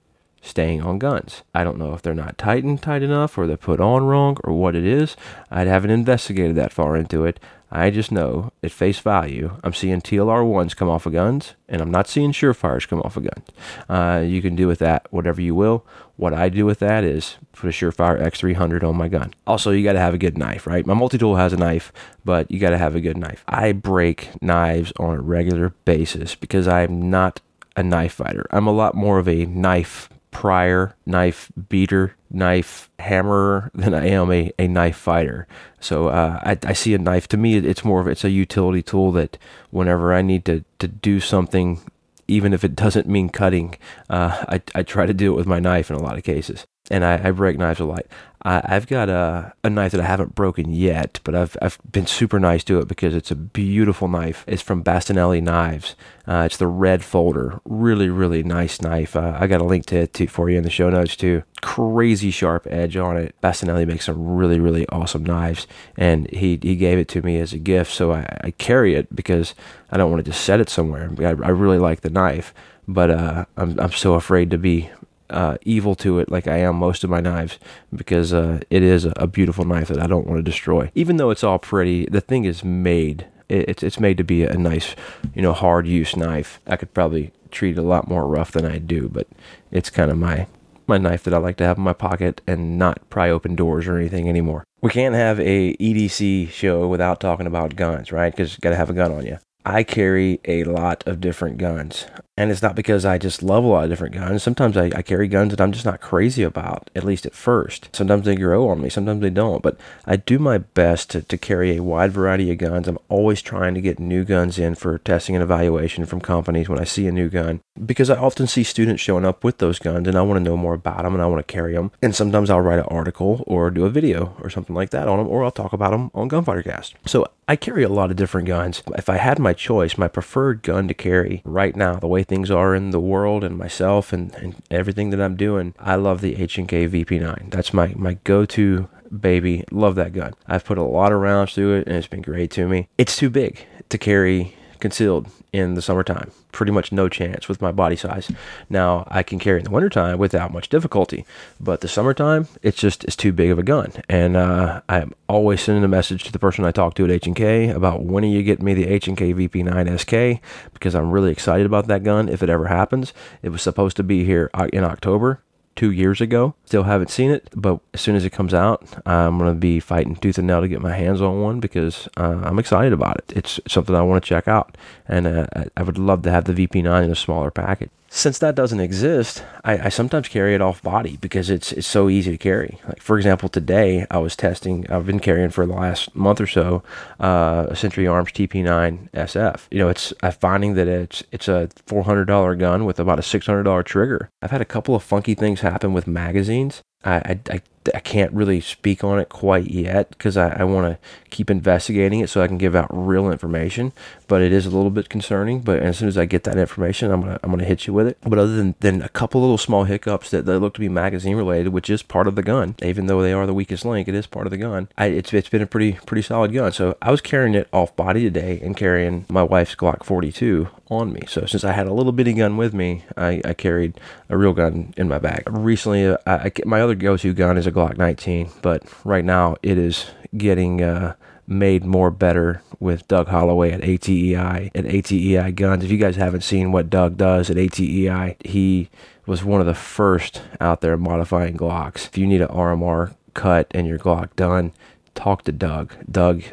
staying 0.41 0.81
on 0.81 0.99
guns. 0.99 1.43
I 1.53 1.63
don't 1.63 1.77
know 1.77 1.93
if 1.93 2.01
they're 2.01 2.13
not 2.13 2.37
tightened 2.37 2.81
tight 2.81 3.03
enough 3.03 3.37
or 3.37 3.47
they're 3.47 3.57
put 3.57 3.79
on 3.79 4.05
wrong 4.05 4.37
or 4.43 4.53
what 4.53 4.75
it 4.75 4.85
is. 4.85 5.15
I 5.51 5.65
haven't 5.65 5.91
investigated 5.91 6.55
that 6.55 6.73
far 6.73 6.95
into 6.95 7.25
it. 7.25 7.39
I 7.69 7.89
just 7.89 8.13
know 8.13 8.53
at 8.63 8.71
face 8.71 8.99
value, 8.99 9.59
I'm 9.61 9.73
seeing 9.73 9.99
TLR 9.99 10.45
ones 10.47 10.73
come 10.73 10.87
off 10.87 11.05
of 11.05 11.11
guns, 11.11 11.53
and 11.67 11.81
I'm 11.81 11.91
not 11.91 12.07
seeing 12.07 12.31
Surefires 12.31 12.87
come 12.87 13.01
off 13.01 13.17
of 13.17 13.23
guns. 13.23 13.47
Uh, 13.89 14.23
you 14.25 14.41
can 14.41 14.55
do 14.55 14.67
with 14.67 14.79
that 14.79 15.11
whatever 15.11 15.41
you 15.41 15.53
will. 15.53 15.85
What 16.15 16.33
I 16.33 16.47
do 16.47 16.65
with 16.65 16.79
that 16.79 17.03
is 17.03 17.35
put 17.51 17.67
a 17.67 17.73
Surefire 17.73 18.21
X300 18.21 18.83
on 18.83 18.95
my 18.95 19.09
gun. 19.09 19.33
Also, 19.45 19.71
you 19.71 19.83
got 19.83 19.93
to 19.93 19.99
have 19.99 20.13
a 20.13 20.17
good 20.17 20.37
knife, 20.37 20.65
right? 20.65 20.85
My 20.85 20.93
multi 20.93 21.17
tool 21.17 21.35
has 21.35 21.51
a 21.51 21.57
knife, 21.57 21.91
but 22.23 22.49
you 22.49 22.57
got 22.57 22.69
to 22.69 22.77
have 22.77 22.95
a 22.95 23.01
good 23.01 23.17
knife. 23.17 23.43
I 23.49 23.73
break 23.73 24.29
knives 24.41 24.93
on 24.97 25.17
a 25.17 25.21
regular 25.21 25.73
basis 25.83 26.35
because 26.35 26.69
I'm 26.69 27.09
not 27.09 27.41
a 27.77 27.83
knife 27.83 28.13
fighter. 28.13 28.45
I'm 28.51 28.67
a 28.67 28.73
lot 28.73 28.95
more 28.95 29.19
of 29.19 29.29
a 29.29 29.45
knife 29.45 30.09
prior, 30.31 30.95
knife 31.05 31.51
beater, 31.69 32.15
knife 32.29 32.89
hammerer 32.99 33.71
than 33.73 33.93
I 33.93 34.07
am 34.07 34.31
a, 34.31 34.51
a 34.59 34.67
knife 34.67 34.97
fighter. 34.97 35.47
So 35.79 36.09
uh, 36.09 36.39
I, 36.43 36.57
I 36.63 36.73
see 36.73 36.93
a 36.93 36.97
knife 36.97 37.27
to 37.29 37.37
me, 37.37 37.55
it's 37.55 37.85
more 37.85 38.01
of 38.01 38.07
it's 38.07 38.25
a 38.25 38.29
utility 38.29 38.81
tool 38.81 39.11
that 39.13 39.37
whenever 39.69 40.13
I 40.13 40.21
need 40.21 40.43
to, 40.45 40.65
to 40.79 40.87
do 40.87 41.19
something, 41.19 41.79
even 42.27 42.51
if 42.51 42.63
it 42.63 42.75
doesn't 42.75 43.07
mean 43.07 43.29
cutting, 43.29 43.77
uh, 44.09 44.43
I, 44.49 44.61
I 44.75 44.83
try 44.83 45.05
to 45.05 45.13
do 45.13 45.31
it 45.31 45.35
with 45.37 45.47
my 45.47 45.59
knife 45.59 45.89
in 45.89 45.95
a 45.95 46.03
lot 46.03 46.17
of 46.17 46.23
cases. 46.23 46.65
And 46.89 47.03
I, 47.03 47.27
I 47.27 47.31
break 47.31 47.57
knives 47.57 47.79
a 47.79 47.85
lot. 47.85 48.05
I, 48.43 48.61
I've 48.63 48.87
got 48.87 49.09
a, 49.09 49.53
a 49.63 49.69
knife 49.69 49.91
that 49.91 50.01
I 50.01 50.05
haven't 50.05 50.35
broken 50.35 50.71
yet, 50.71 51.19
but 51.23 51.35
I've, 51.35 51.57
I've 51.61 51.77
been 51.91 52.05
super 52.05 52.39
nice 52.39 52.63
to 52.65 52.79
it 52.79 52.87
because 52.87 53.15
it's 53.15 53.31
a 53.31 53.35
beautiful 53.35 54.07
knife. 54.07 54.45
It's 54.47 54.61
from 54.61 54.83
Bastinelli 54.83 55.41
Knives. 55.41 55.95
Uh, 56.27 56.43
it's 56.45 56.57
the 56.57 56.67
red 56.67 57.03
folder. 57.03 57.59
Really, 57.65 58.09
really 58.09 58.43
nice 58.43 58.81
knife. 58.81 59.15
Uh, 59.15 59.35
I 59.39 59.47
got 59.47 59.61
a 59.61 59.65
link 59.65 59.85
to 59.87 59.97
it 59.97 60.13
too, 60.13 60.27
for 60.27 60.49
you 60.49 60.57
in 60.57 60.63
the 60.63 60.69
show 60.69 60.89
notes 60.89 61.15
too. 61.15 61.43
Crazy 61.61 62.31
sharp 62.31 62.67
edge 62.69 62.95
on 62.95 63.17
it. 63.17 63.35
Bastinelli 63.41 63.87
makes 63.87 64.05
some 64.05 64.35
really, 64.35 64.59
really 64.59 64.87
awesome 64.89 65.25
knives, 65.25 65.67
and 65.97 66.29
he, 66.29 66.59
he 66.61 66.75
gave 66.75 66.99
it 66.99 67.07
to 67.09 67.21
me 67.21 67.39
as 67.39 67.53
a 67.53 67.57
gift, 67.57 67.91
so 67.91 68.13
I, 68.13 68.37
I 68.41 68.51
carry 68.51 68.95
it 68.95 69.13
because 69.15 69.55
I 69.91 69.97
don't 69.97 70.11
want 70.11 70.23
to 70.23 70.31
just 70.31 70.43
set 70.43 70.59
it 70.59 70.69
somewhere. 70.69 71.11
I, 71.19 71.23
I 71.23 71.49
really 71.49 71.79
like 71.79 72.01
the 72.01 72.09
knife, 72.09 72.53
but 72.87 73.09
uh, 73.09 73.45
I'm, 73.57 73.79
I'm 73.79 73.91
so 73.91 74.13
afraid 74.13 74.51
to 74.51 74.57
be 74.57 74.89
uh, 75.29 75.57
evil 75.63 75.95
to 75.95 76.19
it 76.19 76.31
like 76.31 76.47
I 76.47 76.57
am 76.57 76.75
most 76.75 77.03
of 77.03 77.09
my 77.09 77.21
knives 77.21 77.59
because 77.93 78.33
uh, 78.33 78.59
it 78.69 78.83
is 78.83 79.07
a 79.15 79.27
beautiful 79.27 79.65
knife 79.65 79.89
that 79.89 80.01
I 80.01 80.07
don't 80.07 80.27
want 80.27 80.39
to 80.39 80.43
destroy. 80.43 80.91
Even 80.95 81.17
though 81.17 81.29
it's 81.29 81.43
all 81.43 81.59
pretty, 81.59 82.05
the 82.05 82.21
thing 82.21 82.45
is 82.45 82.63
made. 82.63 83.27
It's 83.49 83.81
it's 83.81 83.99
made 83.99 84.17
to 84.17 84.25
be 84.25 84.43
a 84.43 84.57
nice, 84.57 84.95
you 85.33 85.41
know, 85.41 85.53
hard 85.53 85.87
use 85.87 86.17
knife. 86.17 86.59
I 86.67 86.75
could 86.75 86.93
probably 86.93 87.31
treat 87.49 87.77
it 87.77 87.81
a 87.81 87.83
lot 87.83 88.07
more 88.07 88.27
rough 88.27 88.51
than 88.51 88.65
I 88.65 88.77
do, 88.77 89.07
but 89.07 89.27
it's 89.71 89.89
kind 89.89 90.11
of 90.11 90.17
my 90.17 90.47
my 90.85 90.97
knife 90.97 91.23
that 91.23 91.33
I 91.33 91.37
like 91.37 91.57
to 91.57 91.65
have 91.65 91.77
in 91.77 91.83
my 91.83 91.93
pocket 91.93 92.41
and 92.47 92.77
not 92.77 93.09
pry 93.09 93.29
open 93.29 93.55
doors 93.55 93.87
or 93.87 93.97
anything 93.97 94.27
anymore. 94.27 94.63
We 94.81 94.89
can't 94.89 95.15
have 95.15 95.39
a 95.39 95.75
EDC 95.77 96.49
show 96.49 96.87
without 96.87 97.19
talking 97.19 97.47
about 97.47 97.75
guns, 97.75 98.11
right? 98.11 98.31
Because 98.31 98.53
you 98.53 98.59
got 98.61 98.69
to 98.69 98.75
have 98.75 98.89
a 98.89 98.93
gun 98.93 99.11
on 99.11 99.25
you. 99.25 99.39
I 99.65 99.83
carry 99.83 100.39
a 100.45 100.63
lot 100.63 101.05
of 101.05 101.19
different 101.19 101.57
guns. 101.57 102.05
And 102.37 102.51
it's 102.51 102.61
not 102.61 102.75
because 102.75 103.03
I 103.03 103.17
just 103.17 103.41
love 103.41 103.63
a 103.63 103.67
lot 103.67 103.85
of 103.85 103.89
different 103.89 104.13
guns. 104.13 104.43
Sometimes 104.43 104.77
I, 104.77 104.91
I, 104.95 105.01
carry 105.01 105.27
guns 105.27 105.49
that 105.49 105.59
I'm 105.59 105.71
just 105.71 105.85
not 105.85 106.01
crazy 106.01 106.43
about, 106.43 106.91
at 106.95 107.03
least 107.03 107.25
at 107.25 107.33
first. 107.33 107.89
Sometimes 107.95 108.25
they 108.25 108.35
grow 108.35 108.69
on 108.69 108.79
me, 108.79 108.89
sometimes 108.89 109.21
they 109.21 109.31
don't. 109.31 109.63
But 109.63 109.79
I 110.05 110.17
do 110.17 110.37
my 110.37 110.59
best 110.59 111.09
to, 111.11 111.23
to 111.23 111.37
carry 111.37 111.75
a 111.75 111.83
wide 111.83 112.11
variety 112.11 112.51
of 112.51 112.59
guns. 112.59 112.87
I'm 112.87 112.99
always 113.09 113.41
trying 113.41 113.73
to 113.73 113.81
get 113.81 113.99
new 113.99 114.23
guns 114.23 114.59
in 114.59 114.75
for 114.75 114.99
testing 114.99 115.35
and 115.35 115.43
evaluation 115.43 116.05
from 116.05 116.21
companies 116.21 116.69
when 116.69 116.79
I 116.79 116.83
see 116.83 117.07
a 117.07 117.11
new 117.11 117.27
gun. 117.27 117.61
Because 117.83 118.11
I 118.11 118.17
often 118.17 118.45
see 118.45 118.63
students 118.63 119.01
showing 119.01 119.25
up 119.25 119.43
with 119.43 119.57
those 119.57 119.79
guns 119.79 120.07
and 120.07 120.15
I 120.15 120.21
want 120.21 120.37
to 120.37 120.43
know 120.43 120.57
more 120.57 120.75
about 120.75 121.03
them 121.03 121.15
and 121.15 121.23
I 121.23 121.27
want 121.27 121.45
to 121.45 121.51
carry 121.51 121.73
them. 121.73 121.91
And 122.03 122.15
sometimes 122.15 122.51
I'll 122.51 122.61
write 122.61 122.79
an 122.79 122.85
article 122.85 123.43
or 123.47 123.71
do 123.71 123.85
a 123.85 123.89
video 123.89 124.35
or 124.41 124.51
something 124.51 124.75
like 124.75 124.91
that 124.91 125.07
on 125.07 125.17
them, 125.17 125.27
or 125.27 125.43
I'll 125.43 125.51
talk 125.51 125.73
about 125.73 125.91
them 125.91 126.11
on 126.13 126.27
Gunfighter 126.27 126.63
Cast. 126.63 126.95
So 127.05 127.25
I 127.47 127.55
carry 127.55 127.83
a 127.83 127.89
lot 127.89 128.11
of 128.11 128.17
different 128.17 128.47
guns. 128.47 128.83
If 128.95 129.09
I 129.09 129.17
had 129.17 129.39
my 129.39 129.53
choice, 129.53 129.97
my 129.97 130.07
preferred 130.07 130.61
gun 130.63 130.87
to 130.89 130.93
carry 130.93 131.41
right 131.45 131.75
now, 131.75 131.95
the 131.95 132.07
way 132.07 132.23
things 132.27 132.51
are 132.51 132.75
in 132.75 132.91
the 132.91 132.99
world 132.99 133.43
and 133.43 133.57
myself 133.57 134.13
and, 134.13 134.33
and 134.35 134.55
everything 134.69 135.09
that 135.11 135.21
I'm 135.21 135.35
doing, 135.35 135.73
I 135.79 135.95
love 135.95 136.21
the 136.21 136.35
H&K 136.41 136.87
VP9. 136.87 137.51
That's 137.51 137.73
my, 137.73 137.93
my 137.95 138.15
go-to 138.23 138.89
baby. 139.17 139.63
Love 139.71 139.95
that 139.95 140.13
gun. 140.13 140.33
I've 140.47 140.65
put 140.65 140.77
a 140.77 140.83
lot 140.83 141.11
of 141.11 141.21
rounds 141.21 141.53
through 141.53 141.77
it 141.77 141.87
and 141.87 141.95
it's 141.95 142.07
been 142.07 142.21
great 142.21 142.51
to 142.51 142.67
me. 142.67 142.89
It's 142.97 143.15
too 143.15 143.29
big 143.29 143.65
to 143.89 143.97
carry 143.97 144.55
concealed 144.79 145.27
in 145.53 145.73
the 145.73 145.81
summertime. 145.81 146.31
Pretty 146.51 146.71
much 146.71 146.91
no 146.91 147.09
chance 147.09 147.47
with 147.47 147.61
my 147.61 147.71
body 147.71 147.95
size. 147.95 148.31
Now 148.69 149.07
I 149.09 149.23
can 149.23 149.39
carry 149.39 149.59
in 149.59 149.65
the 149.65 149.71
wintertime 149.71 150.17
without 150.17 150.51
much 150.51 150.69
difficulty, 150.69 151.25
but 151.59 151.81
the 151.81 151.87
summertime 151.87 152.47
it's 152.61 152.77
just 152.77 153.03
it's 153.03 153.15
too 153.15 153.31
big 153.31 153.51
of 153.51 153.59
a 153.59 153.63
gun. 153.63 153.91
And 154.09 154.35
uh, 154.35 154.81
I'm 154.89 155.13
always 155.27 155.61
sending 155.61 155.83
a 155.83 155.87
message 155.87 156.23
to 156.23 156.31
the 156.31 156.39
person 156.39 156.65
I 156.65 156.71
talk 156.71 156.95
to 156.95 157.05
at 157.05 157.11
H 157.11 157.27
and 157.27 157.35
K 157.35 157.69
about 157.69 158.03
when 158.03 158.23
are 158.23 158.27
you 158.27 158.43
getting 158.43 158.65
me 158.65 158.73
the 158.73 158.87
H 158.87 159.07
and 159.07 159.17
K 159.17 159.33
VP9 159.33 159.99
SK 159.99 160.41
because 160.73 160.95
I'm 160.95 161.11
really 161.11 161.31
excited 161.31 161.65
about 161.65 161.87
that 161.87 162.03
gun 162.03 162.29
if 162.29 162.43
it 162.43 162.49
ever 162.49 162.67
happens. 162.67 163.13
It 163.41 163.49
was 163.49 163.61
supposed 163.61 163.97
to 163.97 164.03
be 164.03 164.23
here 164.23 164.49
uh, 164.53 164.67
in 164.73 164.83
October 164.83 165.41
two 165.77 165.91
years 165.91 166.19
ago. 166.19 166.53
Still 166.65 166.83
haven't 166.83 167.09
seen 167.09 167.31
it, 167.31 167.49
but 167.55 167.79
as 167.93 168.01
soon 168.01 168.17
as 168.17 168.25
it 168.25 168.31
comes 168.31 168.53
out, 168.53 168.85
I'm 169.05 169.37
going 169.37 169.49
to 169.49 169.55
be 169.55 169.79
fighting 169.79 170.17
tooth 170.17 170.37
and 170.37 170.47
nail 170.47 170.59
to 170.59 170.67
get 170.67 170.81
my 170.81 170.93
hands 170.93 171.21
on 171.21 171.41
one 171.41 171.61
because 171.61 172.09
uh, 172.17 172.41
I'm 172.43 172.59
excited 172.59 172.91
about 172.91 173.17
it. 173.19 173.37
It's 173.37 173.59
something 173.67 173.95
I 173.95 174.01
want 174.01 174.21
to 174.21 174.27
check 174.27 174.49
out, 174.49 174.75
and 175.07 175.27
uh, 175.27 175.45
I 175.77 175.83
would 175.83 175.97
love 175.97 176.23
to 176.23 176.31
have 176.31 176.43
the 176.43 176.53
VP9 176.53 177.05
in 177.05 177.11
a 177.11 177.15
smaller 177.15 177.51
package 177.51 177.91
since 178.09 178.39
that 178.39 178.55
doesn't 178.55 178.79
exist, 178.79 179.43
I, 179.63 179.85
I, 179.85 179.89
sometimes 179.89 180.27
carry 180.27 180.55
it 180.55 180.61
off 180.61 180.81
body 180.81 181.17
because 181.17 181.49
it's 181.49 181.71
it's 181.71 181.87
so 181.87 182.09
easy 182.09 182.31
to 182.31 182.37
carry. 182.37 182.79
Like 182.87 183.01
for 183.01 183.17
example, 183.17 183.49
today 183.49 184.05
I 184.09 184.17
was 184.19 184.35
testing. 184.35 184.89
I've 184.89 185.05
been 185.05 185.19
carrying 185.19 185.49
for 185.49 185.65
the 185.65 185.73
last 185.73 186.15
month 186.15 186.39
or 186.39 186.47
so 186.47 186.83
uh, 187.19 187.67
a 187.69 187.75
Century 187.75 188.07
Arms 188.07 188.31
TP9 188.31 189.11
SF. 189.11 189.67
You 189.71 189.79
know, 189.79 189.89
it's 189.89 190.13
I'm 190.23 190.31
finding 190.31 190.75
that 190.75 190.87
it's 190.87 191.23
it's 191.31 191.47
a 191.47 191.69
four 191.85 192.03
hundred 192.03 192.25
dollar 192.25 192.55
gun 192.55 192.85
with 192.85 192.99
about 192.99 193.19
a 193.19 193.23
six 193.23 193.45
hundred 193.45 193.63
dollar 193.63 193.83
trigger. 193.83 194.29
I've 194.41 194.51
had 194.51 194.61
a 194.61 194.65
couple 194.65 194.95
of 194.95 195.03
funky 195.03 195.35
things 195.35 195.61
happen 195.61 195.93
with 195.93 196.07
magazines. 196.07 196.83
I, 197.07 197.39
I, 197.49 197.61
I 197.95 197.99
can't 197.99 198.33
really 198.33 198.59
speak 198.59 199.01
on 199.03 199.17
it 199.17 199.29
quite 199.29 199.67
yet 199.67 200.09
because 200.09 200.35
I, 200.35 200.49
I 200.49 200.63
want 200.65 200.87
to 200.87 200.99
keep 201.29 201.49
investigating 201.49 202.19
it 202.19 202.29
so 202.29 202.41
I 202.41 202.47
can 202.47 202.57
give 202.57 202.75
out 202.75 202.89
real 202.91 203.31
information. 203.31 203.93
But 204.27 204.41
it 204.41 204.51
is 204.51 204.65
a 204.65 204.69
little 204.69 204.89
bit 204.89 205.07
concerning. 205.07 205.61
But 205.61 205.79
as 205.79 205.97
soon 205.97 206.09
as 206.09 206.17
I 206.17 206.25
get 206.25 206.43
that 206.43 206.57
information, 206.57 207.11
I'm 207.11 207.21
gonna 207.21 207.39
I'm 207.43 207.49
gonna 207.49 207.63
hit 207.63 207.87
you 207.87 207.93
with 207.93 208.07
it. 208.07 208.17
But 208.23 208.39
other 208.39 208.57
than, 208.57 208.75
than 208.81 209.01
a 209.01 209.09
couple 209.09 209.39
little 209.39 209.57
small 209.57 209.85
hiccups 209.85 210.31
that, 210.31 210.45
that 210.45 210.59
look 210.59 210.73
to 210.73 210.81
be 210.81 210.89
magazine 210.89 211.37
related, 211.37 211.69
which 211.69 211.89
is 211.89 212.03
part 212.03 212.27
of 212.27 212.35
the 212.35 212.43
gun, 212.43 212.75
even 212.81 213.07
though 213.07 213.21
they 213.21 213.31
are 213.31 213.45
the 213.45 213.53
weakest 213.53 213.85
link, 213.85 214.09
it 214.09 214.15
is 214.15 214.27
part 214.27 214.47
of 214.47 214.51
the 214.51 214.57
gun. 214.57 214.89
I, 214.97 215.05
it's 215.07 215.33
it's 215.33 215.49
been 215.49 215.61
a 215.61 215.67
pretty 215.67 215.93
pretty 216.05 216.23
solid 216.23 216.51
gun. 216.51 216.73
So 216.73 216.97
I 217.01 217.11
was 217.11 217.21
carrying 217.21 217.55
it 217.55 217.69
off 217.71 217.95
body 217.95 218.23
today 218.23 218.59
and 218.61 218.75
carrying 218.75 219.25
my 219.29 219.43
wife's 219.43 219.75
Glock 219.75 220.03
42 220.03 220.67
on 220.89 221.13
me. 221.13 221.21
So 221.27 221.45
since 221.45 221.63
I 221.63 221.71
had 221.71 221.87
a 221.87 221.93
little 221.93 222.11
bitty 222.11 222.33
gun 222.33 222.57
with 222.57 222.73
me, 222.73 223.03
I, 223.15 223.41
I 223.43 223.53
carried 223.53 223.99
a 224.29 224.37
real 224.37 224.53
gun 224.53 224.93
in 224.97 225.07
my 225.07 225.19
bag. 225.19 225.43
Recently, 225.47 226.07
uh, 226.07 226.17
I, 226.25 226.33
I, 226.33 226.51
my 226.65 226.81
other 226.81 226.95
go-to 226.97 227.33
gun 227.33 227.57
is 227.57 227.67
a 227.67 227.71
Glock 227.71 227.97
19, 227.97 228.49
but 228.61 228.83
right 229.05 229.25
now 229.25 229.55
it 229.63 229.77
is 229.77 230.07
getting 230.35 230.81
uh, 230.81 231.15
made 231.47 231.85
more 231.85 232.11
better 232.11 232.61
with 232.79 233.07
Doug 233.07 233.27
Holloway 233.27 233.71
at 233.71 233.81
ATEI 233.81 234.71
at 234.75 234.85
ATEI 234.85 235.55
Guns. 235.55 235.83
If 235.83 235.91
you 235.91 235.97
guys 235.97 236.15
haven't 236.15 236.41
seen 236.41 236.71
what 236.71 236.89
Doug 236.89 237.17
does 237.17 237.49
at 237.49 237.57
ATEI, 237.57 238.35
he 238.45 238.89
was 239.25 239.43
one 239.43 239.61
of 239.61 239.67
the 239.67 239.73
first 239.73 240.41
out 240.59 240.81
there 240.81 240.97
modifying 240.97 241.57
Glocks. 241.57 242.07
If 242.07 242.17
you 242.17 242.27
need 242.27 242.41
an 242.41 242.49
RMR 242.49 243.15
cut 243.33 243.67
and 243.71 243.87
your 243.87 243.99
Glock 243.99 244.35
done, 244.35 244.73
talk 245.15 245.43
to 245.43 245.51
Doug. 245.51 245.93
Doug, 246.09 246.43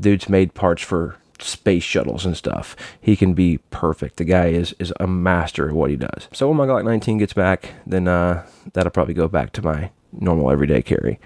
dude's 0.00 0.28
made 0.28 0.54
parts 0.54 0.82
for 0.82 1.16
space 1.42 1.82
shuttles 1.82 2.24
and 2.24 2.36
stuff. 2.36 2.76
He 3.00 3.16
can 3.16 3.34
be 3.34 3.58
perfect. 3.70 4.16
The 4.16 4.24
guy 4.24 4.46
is 4.46 4.74
is 4.78 4.92
a 5.00 5.06
master 5.06 5.68
at 5.68 5.74
what 5.74 5.90
he 5.90 5.96
does. 5.96 6.28
So 6.32 6.48
when 6.48 6.56
my 6.56 6.66
Glock 6.66 6.84
19 6.84 7.18
gets 7.18 7.32
back, 7.32 7.70
then 7.86 8.08
uh, 8.08 8.46
that'll 8.72 8.90
probably 8.90 9.14
go 9.14 9.28
back 9.28 9.52
to 9.52 9.62
my 9.62 9.90
normal 10.12 10.50
everyday 10.50 10.82
carry 10.82 11.18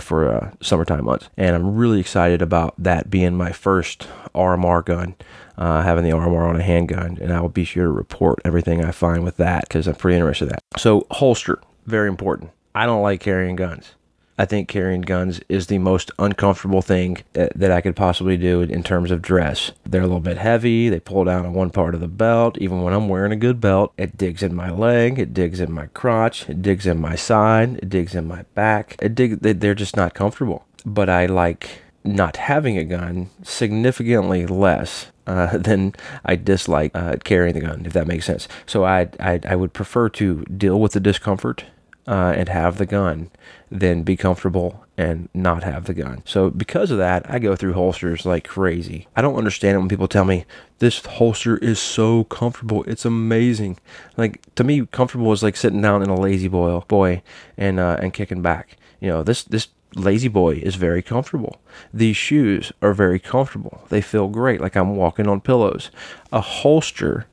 for 0.00 0.28
uh, 0.28 0.50
summertime 0.60 1.04
months. 1.04 1.28
And 1.36 1.54
I'm 1.54 1.76
really 1.76 2.00
excited 2.00 2.42
about 2.42 2.74
that 2.78 3.10
being 3.10 3.36
my 3.36 3.52
first 3.52 4.08
RMR 4.34 4.84
gun, 4.84 5.14
uh, 5.56 5.82
having 5.82 6.04
the 6.04 6.10
RMR 6.10 6.48
on 6.48 6.56
a 6.56 6.62
handgun. 6.62 7.18
And 7.20 7.32
I 7.32 7.40
will 7.40 7.48
be 7.48 7.64
sure 7.64 7.84
to 7.84 7.90
report 7.90 8.40
everything 8.44 8.84
I 8.84 8.90
find 8.90 9.24
with 9.24 9.36
that 9.36 9.68
because 9.68 9.86
I'm 9.86 9.94
pretty 9.94 10.16
interested 10.16 10.46
in 10.46 10.48
that. 10.50 10.80
So 10.80 11.06
holster, 11.10 11.60
very 11.86 12.08
important. 12.08 12.50
I 12.74 12.86
don't 12.86 13.02
like 13.02 13.20
carrying 13.20 13.56
guns. 13.56 13.94
I 14.36 14.44
think 14.46 14.68
carrying 14.68 15.02
guns 15.02 15.40
is 15.48 15.68
the 15.68 15.78
most 15.78 16.10
uncomfortable 16.18 16.82
thing 16.82 17.18
that, 17.34 17.52
that, 17.56 17.70
I 17.70 17.80
could 17.80 17.94
possibly 17.94 18.36
do 18.36 18.62
in 18.62 18.82
terms 18.82 19.10
of 19.10 19.22
dress. 19.22 19.70
They're 19.86 20.00
a 20.02 20.06
little 20.06 20.20
bit 20.20 20.38
heavy. 20.38 20.88
They 20.88 20.98
pull 20.98 21.24
down 21.24 21.46
on 21.46 21.54
one 21.54 21.70
part 21.70 21.94
of 21.94 22.00
the 22.00 22.08
belt. 22.08 22.58
Even 22.58 22.82
when 22.82 22.92
I'm 22.92 23.08
wearing 23.08 23.32
a 23.32 23.36
good 23.36 23.60
belt, 23.60 23.92
it 23.96 24.16
digs 24.16 24.42
in 24.42 24.54
my 24.54 24.70
leg. 24.70 25.18
It 25.18 25.34
digs 25.34 25.60
in 25.60 25.72
my 25.72 25.86
crotch. 25.86 26.48
It 26.48 26.62
digs 26.62 26.86
in 26.86 27.00
my 27.00 27.14
side. 27.14 27.78
It 27.78 27.88
digs 27.88 28.14
in 28.14 28.26
my 28.26 28.42
back. 28.54 28.96
It 29.00 29.14
dig, 29.14 29.40
they're 29.40 29.74
just 29.74 29.96
not 29.96 30.14
comfortable. 30.14 30.66
But 30.84 31.08
I 31.08 31.26
like 31.26 31.82
not 32.02 32.36
having 32.36 32.76
a 32.76 32.84
gun 32.84 33.30
significantly 33.42 34.46
less 34.46 35.12
uh, 35.26 35.56
than 35.58 35.94
I 36.24 36.36
dislike 36.36 36.90
uh, 36.94 37.16
carrying 37.22 37.54
the 37.54 37.60
gun, 37.60 37.86
if 37.86 37.92
that 37.92 38.06
makes 38.06 38.26
sense. 38.26 38.48
So 38.66 38.84
I, 38.84 39.08
I 39.20 39.40
I 39.48 39.56
would 39.56 39.72
prefer 39.72 40.08
to 40.10 40.44
deal 40.44 40.80
with 40.80 40.92
the 40.92 41.00
discomfort 41.00 41.64
uh, 42.06 42.34
and 42.36 42.48
have 42.48 42.78
the 42.78 42.86
gun 42.86 43.30
than 43.70 44.02
be 44.02 44.16
comfortable 44.16 44.84
and 44.96 45.28
not 45.34 45.64
have 45.64 45.86
the 45.86 45.94
gun. 45.94 46.22
So 46.24 46.50
because 46.50 46.90
of 46.90 46.98
that, 46.98 47.28
I 47.28 47.38
go 47.38 47.56
through 47.56 47.72
holsters 47.72 48.24
like 48.24 48.46
crazy. 48.46 49.08
I 49.16 49.22
don't 49.22 49.36
understand 49.36 49.76
it 49.76 49.78
when 49.78 49.88
people 49.88 50.08
tell 50.08 50.24
me 50.24 50.44
this 50.78 51.04
holster 51.04 51.56
is 51.58 51.78
so 51.78 52.24
comfortable. 52.24 52.84
It's 52.84 53.04
amazing. 53.04 53.78
Like 54.16 54.42
to 54.54 54.64
me, 54.64 54.86
comfortable 54.86 55.32
is 55.32 55.42
like 55.42 55.56
sitting 55.56 55.82
down 55.82 56.02
in 56.02 56.10
a 56.10 56.20
lazy 56.20 56.48
boy, 56.48 56.78
boy, 56.80 57.22
and 57.56 57.80
uh, 57.80 57.96
and 58.00 58.12
kicking 58.12 58.42
back. 58.42 58.76
You 59.00 59.08
know, 59.08 59.22
this 59.22 59.42
this 59.42 59.68
lazy 59.96 60.28
boy 60.28 60.56
is 60.56 60.74
very 60.76 61.02
comfortable. 61.02 61.60
These 61.92 62.16
shoes 62.16 62.72
are 62.82 62.92
very 62.92 63.18
comfortable. 63.18 63.84
They 63.88 64.00
feel 64.00 64.28
great, 64.28 64.60
like 64.60 64.76
I'm 64.76 64.96
walking 64.96 65.26
on 65.26 65.40
pillows. 65.40 65.90
A 66.32 66.40
holster 66.40 67.26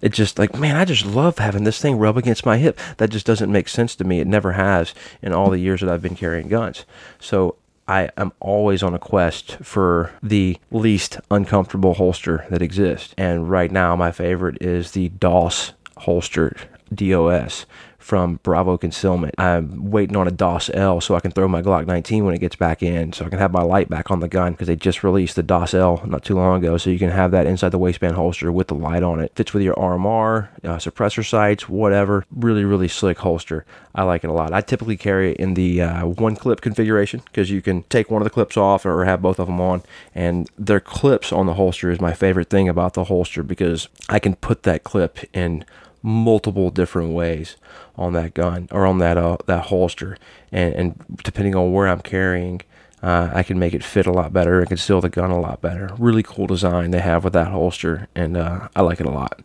it 0.00 0.12
just 0.12 0.38
like 0.38 0.54
man 0.58 0.76
i 0.76 0.84
just 0.84 1.04
love 1.04 1.38
having 1.38 1.64
this 1.64 1.80
thing 1.80 1.98
rub 1.98 2.16
against 2.16 2.46
my 2.46 2.56
hip. 2.58 2.78
That 2.98 3.10
just 3.10 3.26
doesn't 3.26 3.52
make 3.52 3.68
sense 3.68 3.94
to 3.96 4.04
me. 4.04 4.20
It 4.20 4.26
never 4.26 4.52
has 4.52 4.94
in 5.22 5.32
all 5.32 5.50
the 5.50 5.58
years 5.58 5.80
that 5.80 5.90
i've 5.90 6.02
been 6.02 6.16
carrying 6.16 6.48
guns. 6.48 6.84
So 7.18 7.56
i 7.86 8.10
am 8.16 8.32
always 8.40 8.82
on 8.82 8.94
a 8.94 8.98
quest 8.98 9.56
for 9.62 10.12
the 10.22 10.58
least 10.70 11.18
uncomfortable 11.30 11.94
holster 11.94 12.46
that 12.50 12.62
exists. 12.62 13.14
And 13.16 13.50
right 13.50 13.70
now 13.70 13.96
my 13.96 14.12
favorite 14.12 14.60
is 14.60 14.92
the 14.92 15.08
dos 15.08 15.72
holster 15.98 16.56
dos 16.94 17.66
from 17.98 18.38
Bravo 18.42 18.78
Concealment. 18.78 19.34
I'm 19.38 19.90
waiting 19.90 20.16
on 20.16 20.28
a 20.28 20.30
DOS 20.30 20.70
L 20.72 21.00
so 21.00 21.14
I 21.14 21.20
can 21.20 21.32
throw 21.32 21.48
my 21.48 21.60
Glock 21.60 21.86
19 21.86 22.24
when 22.24 22.34
it 22.34 22.38
gets 22.38 22.56
back 22.56 22.82
in, 22.82 23.12
so 23.12 23.26
I 23.26 23.28
can 23.28 23.38
have 23.38 23.52
my 23.52 23.62
light 23.62 23.88
back 23.88 24.10
on 24.10 24.20
the 24.20 24.28
gun 24.28 24.52
because 24.52 24.68
they 24.68 24.76
just 24.76 25.02
released 25.02 25.36
the 25.36 25.42
DOS 25.42 25.74
L 25.74 26.02
not 26.06 26.24
too 26.24 26.36
long 26.36 26.62
ago, 26.62 26.78
so 26.78 26.90
you 26.90 26.98
can 26.98 27.10
have 27.10 27.32
that 27.32 27.46
inside 27.46 27.70
the 27.70 27.78
waistband 27.78 28.14
holster 28.14 28.52
with 28.52 28.68
the 28.68 28.74
light 28.74 29.02
on 29.02 29.20
it. 29.20 29.32
Fits 29.34 29.52
with 29.52 29.62
your 29.62 29.74
RMR, 29.74 30.48
uh, 30.64 30.76
suppressor 30.76 31.28
sights, 31.28 31.68
whatever. 31.68 32.24
Really, 32.30 32.64
really 32.64 32.88
slick 32.88 33.18
holster. 33.18 33.66
I 33.94 34.04
like 34.04 34.22
it 34.22 34.30
a 34.30 34.32
lot. 34.32 34.52
I 34.52 34.60
typically 34.60 34.96
carry 34.96 35.32
it 35.32 35.38
in 35.38 35.54
the 35.54 35.82
uh, 35.82 36.06
one 36.06 36.36
clip 36.36 36.60
configuration 36.60 37.20
because 37.24 37.50
you 37.50 37.60
can 37.60 37.82
take 37.84 38.10
one 38.10 38.22
of 38.22 38.24
the 38.24 38.30
clips 38.30 38.56
off 38.56 38.86
or 38.86 39.04
have 39.04 39.20
both 39.20 39.40
of 39.40 39.48
them 39.48 39.60
on, 39.60 39.82
and 40.14 40.48
their 40.56 40.80
clips 40.80 41.32
on 41.32 41.46
the 41.46 41.54
holster 41.54 41.90
is 41.90 42.00
my 42.00 42.12
favorite 42.12 42.48
thing 42.48 42.68
about 42.68 42.94
the 42.94 43.04
holster 43.04 43.42
because 43.42 43.88
I 44.08 44.18
can 44.20 44.36
put 44.36 44.62
that 44.62 44.84
clip 44.84 45.18
in 45.34 45.64
multiple 46.02 46.70
different 46.70 47.12
ways 47.12 47.56
on 47.96 48.12
that 48.12 48.34
gun 48.34 48.68
or 48.70 48.86
on 48.86 48.98
that 48.98 49.16
uh, 49.16 49.36
that 49.46 49.66
holster, 49.66 50.16
and 50.52 50.74
and 50.74 51.04
depending 51.24 51.54
on 51.54 51.72
where 51.72 51.88
I'm 51.88 52.00
carrying. 52.00 52.62
Uh, 53.00 53.30
I 53.32 53.44
can 53.44 53.60
make 53.60 53.74
it 53.74 53.84
fit 53.84 54.08
a 54.08 54.12
lot 54.12 54.32
better. 54.32 54.60
I 54.60 54.64
can 54.64 54.76
seal 54.76 55.00
the 55.00 55.08
gun 55.08 55.30
a 55.30 55.38
lot 55.38 55.60
better. 55.60 55.88
Really 56.00 56.24
cool 56.24 56.48
design 56.48 56.90
they 56.90 56.98
have 56.98 57.22
with 57.22 57.32
that 57.32 57.46
holster, 57.46 58.08
and 58.16 58.36
uh, 58.36 58.66
I 58.74 58.82
like 58.82 58.98
it 58.98 59.06
a 59.06 59.10
lot. 59.10 59.40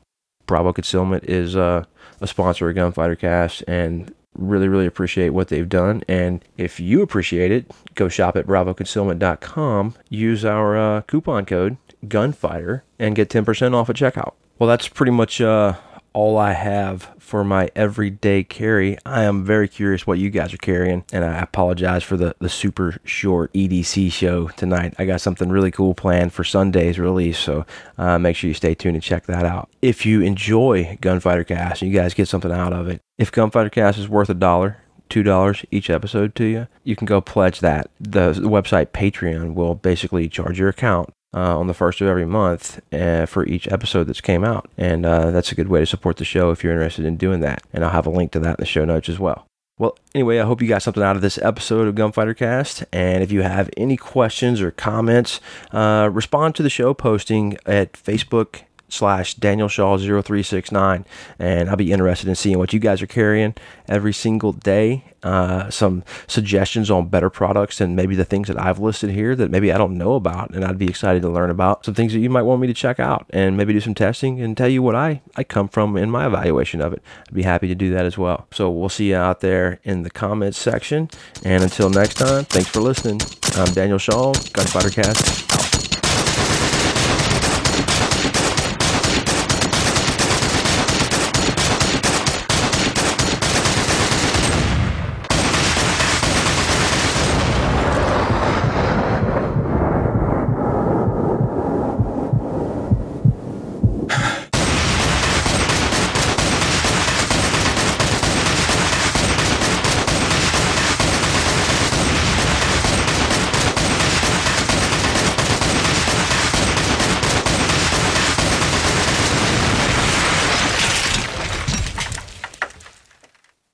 Bravo 0.47 0.73
Concealment 0.73 1.23
is 1.25 1.55
uh, 1.55 1.83
a 2.19 2.25
sponsor 2.25 2.67
of 2.67 2.75
Gunfighter 2.75 3.15
Cast, 3.15 3.63
and 3.67 4.11
really, 4.35 4.67
really 4.67 4.85
appreciate 4.85 5.29
what 5.29 5.49
they've 5.49 5.69
done. 5.69 6.03
And 6.07 6.43
if 6.57 6.79
you 6.79 7.01
appreciate 7.01 7.51
it, 7.51 7.71
go 7.95 8.09
shop 8.09 8.35
at 8.35 8.47
bravoconcealment.com. 8.47 9.95
Use 10.09 10.45
our 10.45 10.77
uh, 10.77 11.01
coupon 11.01 11.45
code 11.45 11.77
Gunfighter 12.07 12.83
and 12.99 13.15
get 13.15 13.29
10% 13.29 13.73
off 13.73 13.89
at 13.89 13.95
checkout. 13.95 14.33
Well, 14.59 14.67
that's 14.69 14.87
pretty 14.87 15.11
much 15.11 15.41
uh, 15.41 15.75
all 16.13 16.38
I 16.38 16.54
have 16.54 17.10
for 17.19 17.43
my 17.43 17.69
everyday 17.76 18.43
carry. 18.43 18.97
I 19.06 19.23
am 19.23 19.43
very 19.43 19.67
curious 19.67 20.06
what 20.06 20.19
you 20.19 20.30
guys 20.30 20.54
are 20.54 20.58
carrying, 20.58 21.04
and 21.12 21.26
I 21.26 21.39
apologize 21.39 22.04
for 22.04 22.17
the, 22.17 22.36
the 22.39 22.49
super 22.49 22.99
short 23.04 23.52
EDC 23.54 24.12
show 24.12 24.47
tonight. 24.49 24.93
I 24.97 25.06
got 25.06 25.21
something 25.21 25.49
really 25.49 25.71
cool 25.71 25.93
planned 25.93 26.34
for 26.34 26.43
Sunday's 26.43 26.99
release, 26.99 27.38
so 27.38 27.65
uh, 27.97 28.17
make 28.19 28.36
sure 28.36 28.47
you 28.47 28.54
stay 28.54 28.76
tuned 28.76 28.95
and 28.95 29.04
check 29.04 29.26
that 29.26 29.45
out. 29.45 29.69
If 29.82 30.06
you 30.06 30.21
enjoy 30.21 30.97
Gunfighter 31.02 31.43
Cast 31.43 31.82
and 31.82 31.91
you 31.91 31.97
guys 31.97 32.13
get 32.13 32.28
something 32.28 32.52
out 32.52 32.73
of 32.73 32.88
it, 32.88 33.02
if 33.17 33.32
Gunfighter 33.32 33.69
Cast 33.69 33.97
is 33.97 34.08
worth 34.08 34.30
a 34.30 34.36
dollar, 34.36 34.78
two 35.10 35.23
dollars 35.23 35.65
each 35.71 35.89
episode 35.89 36.36
to 36.36 36.45
you, 36.45 36.67
you 36.84 36.95
can 36.95 37.06
go 37.06 37.21
pledge 37.21 37.60
that. 37.60 37.89
The, 37.99 38.34
the 38.34 38.49
website 38.49 38.88
Patreon 38.88 39.54
will 39.54 39.76
basically 39.76 40.28
charge 40.30 40.60
your 40.60 40.69
account 40.69 41.13
uh, 41.33 41.57
on 41.57 41.67
the 41.67 41.73
first 41.73 42.01
of 42.01 42.07
every 42.07 42.25
month 42.25 42.81
uh, 42.93 43.25
for 43.25 43.45
each 43.45 43.67
episode 43.71 44.05
that's 44.05 44.21
came 44.21 44.43
out. 44.43 44.69
And 44.77 45.05
uh, 45.05 45.31
that's 45.31 45.51
a 45.51 45.55
good 45.55 45.67
way 45.67 45.79
to 45.79 45.85
support 45.85 46.17
the 46.17 46.25
show 46.25 46.51
if 46.51 46.63
you're 46.63 46.73
interested 46.73 47.05
in 47.05 47.17
doing 47.17 47.39
that. 47.41 47.63
And 47.73 47.83
I'll 47.83 47.91
have 47.91 48.07
a 48.07 48.11
link 48.11 48.31
to 48.33 48.39
that 48.41 48.59
in 48.59 48.61
the 48.61 48.65
show 48.65 48.85
notes 48.85 49.09
as 49.09 49.19
well. 49.19 49.47
Well, 49.79 49.97
anyway, 50.13 50.39
I 50.39 50.45
hope 50.45 50.61
you 50.61 50.67
got 50.67 50.83
something 50.83 51.01
out 51.01 51.15
of 51.15 51.23
this 51.23 51.39
episode 51.39 51.87
of 51.87 51.95
Gunfighter 51.95 52.35
Cast. 52.35 52.85
And 52.93 53.23
if 53.23 53.31
you 53.31 53.41
have 53.41 53.71
any 53.75 53.97
questions 53.97 54.61
or 54.61 54.69
comments, 54.69 55.41
uh, 55.71 56.09
respond 56.13 56.53
to 56.55 56.63
the 56.63 56.69
show 56.69 56.93
posting 56.93 57.57
at 57.65 57.93
Facebook 57.93 58.61
slash 58.93 59.34
Daniel 59.36 59.67
Shaw 59.67 59.97
0369. 59.97 61.06
And 61.39 61.69
I'll 61.69 61.75
be 61.75 61.91
interested 61.91 62.29
in 62.29 62.36
seeing 62.36 62.58
what 62.58 62.73
you 62.73 62.79
guys 62.79 63.01
are 63.01 63.08
carrying 63.08 63.56
every 63.88 64.13
single 64.13 64.53
day. 64.53 65.06
Uh, 65.23 65.69
some 65.69 66.03
suggestions 66.27 66.91
on 66.91 67.08
better 67.08 67.29
products 67.29 67.79
and 67.79 67.95
maybe 67.95 68.13
the 68.13 68.25
things 68.25 68.49
that 68.49 68.60
I've 68.60 68.79
listed 68.79 69.10
here 69.10 69.38
that 69.38 69.49
maybe 69.49 69.71
I 69.71 69.77
don't 69.77 69.97
know 69.97 70.15
about. 70.15 70.53
And 70.53 70.65
I'd 70.65 70.77
be 70.77 70.89
excited 70.89 71.21
to 71.21 71.29
learn 71.29 71.49
about 71.49 71.86
some 71.86 71.93
things 71.93 72.13
that 72.13 72.19
you 72.19 72.29
might 72.29 72.41
want 72.41 72.62
me 72.62 72.67
to 72.67 72.73
check 72.73 72.99
out 72.99 73.25
and 73.29 73.56
maybe 73.56 73.73
do 73.73 73.79
some 73.79 73.95
testing 73.95 74.41
and 74.41 74.56
tell 74.56 74.67
you 74.67 74.82
what 74.82 74.95
I, 74.95 75.21
I 75.36 75.43
come 75.43 75.69
from 75.69 75.95
in 75.97 76.12
my 76.12 76.27
evaluation 76.27 76.82
of 76.82 76.93
it. 76.93 77.01
I'd 77.27 77.34
be 77.34 77.43
happy 77.43 77.67
to 77.69 77.75
do 77.75 77.91
that 77.93 78.06
as 78.06 78.17
well. 78.17 78.47
So 78.51 78.69
we'll 78.69 78.89
see 78.89 79.10
you 79.10 79.15
out 79.15 79.39
there 79.39 79.79
in 79.84 80.03
the 80.03 80.10
comments 80.10 80.58
section. 80.58 81.10
And 81.43 81.63
until 81.63 81.89
next 81.89 82.15
time, 82.15 82.43
thanks 82.45 82.69
for 82.69 82.82
listening. 82.82 83.21
I'm 83.56 83.73
Daniel 83.73 83.97
Shaw, 83.97 84.34
Gunfighter 84.34 84.89
Cast. 84.89 85.62